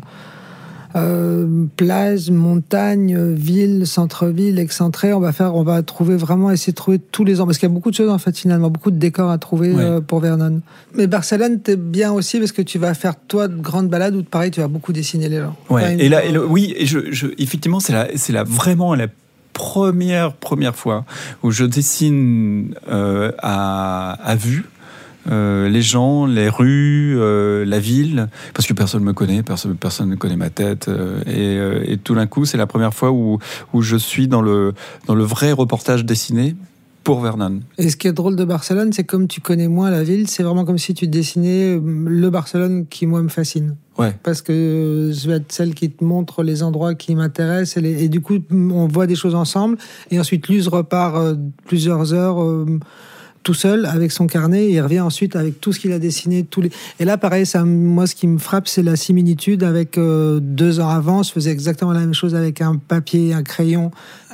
euh, 0.94 1.66
plage, 1.76 2.30
montagne, 2.30 3.34
ville, 3.34 3.86
centre-ville, 3.86 4.58
excentré. 4.58 5.12
On 5.12 5.20
va 5.20 5.32
faire, 5.32 5.54
on 5.54 5.62
va 5.62 5.82
trouver 5.82 6.16
vraiment 6.16 6.50
essayer 6.50 6.72
de 6.72 6.76
trouver 6.76 6.98
tous 6.98 7.22
les 7.24 7.40
ans 7.40 7.44
parce 7.44 7.58
qu'il 7.58 7.68
y 7.68 7.72
a 7.72 7.74
beaucoup 7.74 7.90
de 7.90 7.96
choses 7.96 8.08
en 8.08 8.16
fait 8.16 8.34
finalement, 8.38 8.70
beaucoup 8.70 8.90
de 8.90 8.96
décors 8.96 9.30
à 9.30 9.36
trouver 9.36 9.74
euh, 9.76 10.00
pour 10.00 10.20
Vernon. 10.20 10.62
Mais 10.94 11.06
Barcelone, 11.06 11.60
t'es 11.60 11.76
bien 11.76 12.12
aussi 12.12 12.38
parce 12.38 12.52
que 12.52 12.62
tu 12.62 12.78
vas 12.78 12.94
faire 12.94 13.14
toi 13.28 13.46
de 13.48 13.60
grandes 13.60 13.88
balades 13.90 14.14
où 14.16 14.22
pareil, 14.22 14.50
tu 14.50 14.60
vas 14.60 14.68
beaucoup 14.68 14.94
dessiner 14.94 15.28
les 15.28 15.40
gens. 15.40 15.54
Ouais. 15.68 15.82
Enfin, 15.84 15.98
Et 15.98 16.08
là, 16.08 16.24
et 16.24 16.32
le- 16.32 16.46
oui, 16.46 16.72
et 16.78 16.86
je, 16.86 17.12
je- 17.12 17.26
effectivement, 17.36 17.80
c'est 17.80 17.92
la, 17.92 18.08
c'est 18.16 18.32
la 18.32 18.44
vraiment 18.44 18.94
la 18.94 19.08
première 19.52 20.32
première 20.34 20.76
fois 20.76 21.04
où 21.42 21.50
je 21.50 21.64
dessine 21.64 22.74
euh, 22.88 23.32
à, 23.42 24.12
à 24.12 24.34
vue. 24.34 24.64
Euh, 25.30 25.68
les 25.68 25.82
gens, 25.82 26.26
les 26.26 26.48
rues, 26.48 27.16
euh, 27.18 27.64
la 27.64 27.78
ville, 27.78 28.28
parce 28.54 28.66
que 28.66 28.72
personne 28.74 29.02
me 29.02 29.12
connaît, 29.12 29.42
personne, 29.42 29.76
personne 29.76 30.08
ne 30.10 30.16
connaît 30.16 30.36
ma 30.36 30.50
tête, 30.50 30.88
euh, 30.88 31.20
et, 31.26 31.92
et 31.92 31.96
tout 31.98 32.14
d'un 32.14 32.26
coup, 32.26 32.44
c'est 32.44 32.56
la 32.58 32.66
première 32.66 32.94
fois 32.94 33.10
où, 33.12 33.38
où 33.72 33.82
je 33.82 33.96
suis 33.96 34.28
dans 34.28 34.42
le, 34.42 34.72
dans 35.06 35.14
le 35.14 35.24
vrai 35.24 35.52
reportage 35.52 36.04
dessiné 36.04 36.54
pour 37.04 37.20
Vernon. 37.20 37.60
Et 37.78 37.88
ce 37.88 37.96
qui 37.96 38.08
est 38.08 38.12
drôle 38.12 38.34
de 38.34 38.44
Barcelone, 38.44 38.92
c'est 38.92 39.04
comme 39.04 39.28
tu 39.28 39.40
connais 39.40 39.68
moins 39.68 39.90
la 39.92 40.02
ville, 40.02 40.26
c'est 40.28 40.42
vraiment 40.42 40.64
comme 40.64 40.76
si 40.78 40.92
tu 40.92 41.06
dessinais 41.06 41.80
le 41.80 42.30
Barcelone 42.30 42.86
qui 42.90 43.06
moi 43.06 43.22
me 43.22 43.28
fascine. 43.28 43.76
Ouais. 43.96 44.12
Parce 44.24 44.42
que 44.42 45.12
je 45.14 45.28
vais 45.28 45.36
être 45.36 45.52
celle 45.52 45.72
qui 45.74 45.88
te 45.88 46.02
montre 46.02 46.42
les 46.42 46.64
endroits 46.64 46.96
qui 46.96 47.14
m'intéressent 47.14 47.76
et, 47.76 47.80
les- 47.80 48.04
et 48.04 48.08
du 48.08 48.20
coup 48.20 48.38
on 48.50 48.88
voit 48.88 49.06
des 49.06 49.14
choses 49.14 49.36
ensemble 49.36 49.78
et 50.10 50.18
ensuite 50.18 50.48
Luz 50.48 50.66
repart 50.66 51.16
plusieurs 51.66 52.12
heures 52.12 52.38
tout 53.46 53.54
seul 53.54 53.86
avec 53.86 54.10
son 54.10 54.26
carnet 54.26 54.64
et 54.64 54.72
il 54.72 54.80
revient 54.80 54.98
ensuite 55.00 55.36
avec 55.36 55.60
tout 55.60 55.72
ce 55.72 55.78
qu'il 55.78 55.92
a 55.92 56.00
dessiné 56.00 56.42
tous 56.42 56.60
les 56.62 56.70
et 56.98 57.04
là 57.04 57.16
pareil 57.16 57.46
ça 57.46 57.62
moi 57.64 58.08
ce 58.08 58.16
qui 58.16 58.26
me 58.26 58.38
frappe 58.38 58.66
c'est 58.66 58.82
la 58.82 58.96
similitude 58.96 59.62
avec 59.62 59.98
euh, 59.98 60.40
deux 60.42 60.80
ans 60.80 60.88
avant 60.88 61.22
je 61.22 61.30
faisais 61.30 61.52
exactement 61.52 61.92
la 61.92 62.00
même 62.00 62.12
chose 62.14 62.34
avec 62.34 62.60
un 62.60 62.74
papier 62.74 63.34
un 63.34 63.44
crayon 63.44 63.92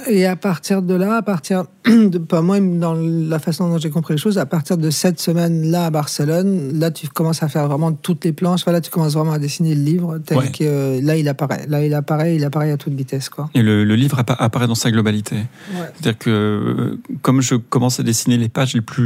et 0.09 0.25
à 0.25 0.35
partir 0.35 0.81
de 0.81 0.94
là 0.94 1.16
à 1.16 1.22
partir 1.22 1.64
de 1.87 2.16
pas 2.16 2.40
moi 2.40 2.59
dans 2.59 2.94
la 2.94 3.38
façon 3.38 3.68
dont 3.68 3.77
j'ai 3.77 3.90
compris 3.90 4.14
les 4.14 4.18
choses 4.18 4.38
à 4.38 4.46
partir 4.46 4.79
de 4.79 4.88
cette 4.88 5.20
semaine 5.20 5.70
là 5.70 5.87
à 5.87 5.90
Barcelone 5.90 6.79
là 6.79 6.90
tu 6.90 7.07
commences 7.09 7.42
à 7.42 7.48
faire 7.48 7.68
vraiment 7.68 7.92
toutes 7.92 8.25
les 8.25 8.33
planches 8.33 8.64
voilà 8.64 8.81
tu 8.81 8.90
commences 8.90 9.12
vraiment 9.14 9.33
à 9.33 9.38
dessiner 9.38 9.75
le 9.75 9.83
livre 9.83 10.18
tel 10.25 10.38
Ouais. 10.38 10.51
que 10.51 10.64
euh, 10.64 11.01
là 11.03 11.16
il 11.18 11.29
apparaît 11.29 11.66
là 11.68 11.85
il 11.85 11.92
apparaît 11.92 12.35
il 12.37 12.44
apparaît 12.44 12.70
à 12.72 12.79
toute 12.79 12.94
vitesse 12.94 13.29
quoi 13.29 13.51
Et 13.55 13.61
le, 13.62 13.85
le 13.85 13.94
livre 13.94 14.18
appa- 14.18 14.37
apparaît 14.38 14.66
dans 14.66 14.75
sa 14.75 14.90
globalité. 14.90 15.37
Ouais. 15.37 15.88
C'est-à-dire 16.01 16.18
que 16.18 16.31
euh, 16.31 16.98
comme 17.20 17.40
je 17.42 17.57
commence 17.57 18.01
à 18.01 18.03
dessiner 18.03 18.37
les 18.38 18.48
pages 18.48 18.75
les 18.75 18.81
plus, 18.81 19.01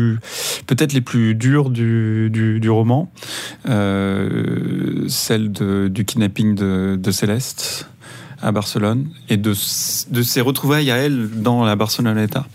peut-être 0.66 0.92
les 0.92 1.00
plus 1.00 1.34
dures 1.34 1.70
du, 1.70 2.30
du, 2.30 2.70
roman, 2.70 3.10
euh, 3.68 5.04
celle 5.08 5.52
du 5.90 6.04
kidnapping 6.04 6.54
de, 6.54 7.10
Céleste 7.10 7.88
à 8.42 8.52
Barcelone 8.52 9.08
et 9.28 9.36
de, 9.38 9.52
de 10.10 10.22
ses 10.22 10.40
retrouvailles 10.40 10.90
à 10.90 10.96
elle 10.96 11.30
dans 11.42 11.64
la 11.64 11.74
Barceloneta. 11.76 12.46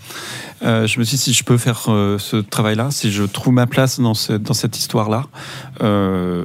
Euh, 0.63 0.85
je 0.85 0.99
me 0.99 1.03
suis 1.03 1.17
dit, 1.17 1.23
si 1.23 1.33
je 1.33 1.43
peux 1.43 1.57
faire 1.57 1.85
euh, 1.87 2.19
ce 2.19 2.37
travail-là, 2.37 2.91
si 2.91 3.11
je 3.11 3.23
trouve 3.23 3.53
ma 3.53 3.65
place 3.65 3.99
dans, 3.99 4.13
ce- 4.13 4.33
dans 4.33 4.53
cette 4.53 4.77
histoire-là, 4.77 5.25
euh, 5.81 6.43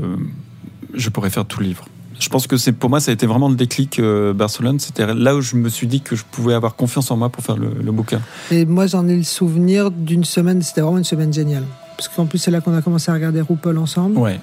je 0.94 1.10
pourrais 1.10 1.28
faire 1.28 1.44
tout 1.44 1.60
le 1.60 1.66
livre. 1.66 1.84
Je 2.18 2.28
pense 2.28 2.46
que 2.46 2.56
c'est 2.56 2.72
pour 2.72 2.88
moi, 2.90 3.00
ça 3.00 3.10
a 3.10 3.14
été 3.14 3.26
vraiment 3.26 3.48
le 3.48 3.56
déclic 3.56 3.98
euh, 3.98 4.32
Barcelone. 4.32 4.78
C'était 4.80 5.06
là 5.12 5.36
où 5.36 5.40
je 5.40 5.56
me 5.56 5.68
suis 5.68 5.86
dit 5.86 6.00
que 6.00 6.16
je 6.16 6.24
pouvais 6.30 6.54
avoir 6.54 6.74
confiance 6.74 7.10
en 7.10 7.16
moi 7.16 7.28
pour 7.28 7.44
faire 7.44 7.56
le, 7.56 7.70
le 7.82 7.92
bouquin. 7.92 8.20
Et 8.50 8.64
moi, 8.64 8.86
j'en 8.86 9.06
ai 9.06 9.16
le 9.16 9.22
souvenir 9.22 9.90
d'une 9.90 10.24
semaine, 10.24 10.62
c'était 10.62 10.80
vraiment 10.80 10.98
une 10.98 11.04
semaine 11.04 11.32
géniale. 11.32 11.64
Parce 11.96 12.08
qu'en 12.08 12.26
plus, 12.26 12.38
c'est 12.38 12.50
là 12.50 12.60
qu'on 12.60 12.74
a 12.76 12.82
commencé 12.82 13.10
à 13.10 13.14
regarder 13.14 13.40
RuPaul 13.40 13.78
ensemble, 13.78 14.18
Ouais. 14.18 14.38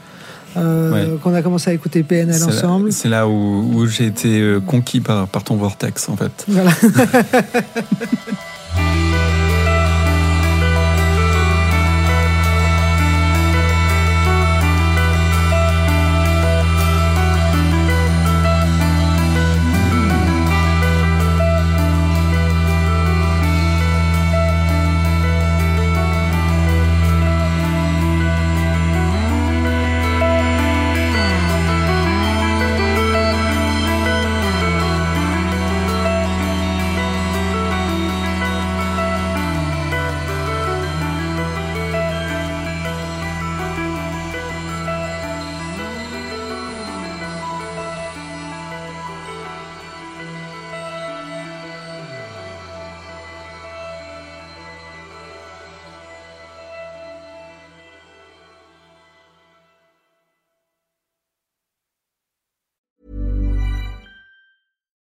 euh, 0.57 1.17
qu'on 1.17 1.33
a 1.33 1.41
commencé 1.41 1.69
à 1.69 1.73
écouter 1.73 2.03
PNL 2.03 2.43
ensemble. 2.43 2.91
C'est 2.91 3.09
là, 3.09 3.27
où, 3.27 3.71
où 3.75 3.85
j'ai 3.87 4.05
été 4.07 4.39
euh, 4.41 4.59
conquis 4.59 5.01
par, 5.01 5.27
par 5.27 5.43
ton 5.43 5.55
vortex, 5.55 6.09
en 6.09 6.15
fait. 6.17 6.45
Voilà. 6.47 6.71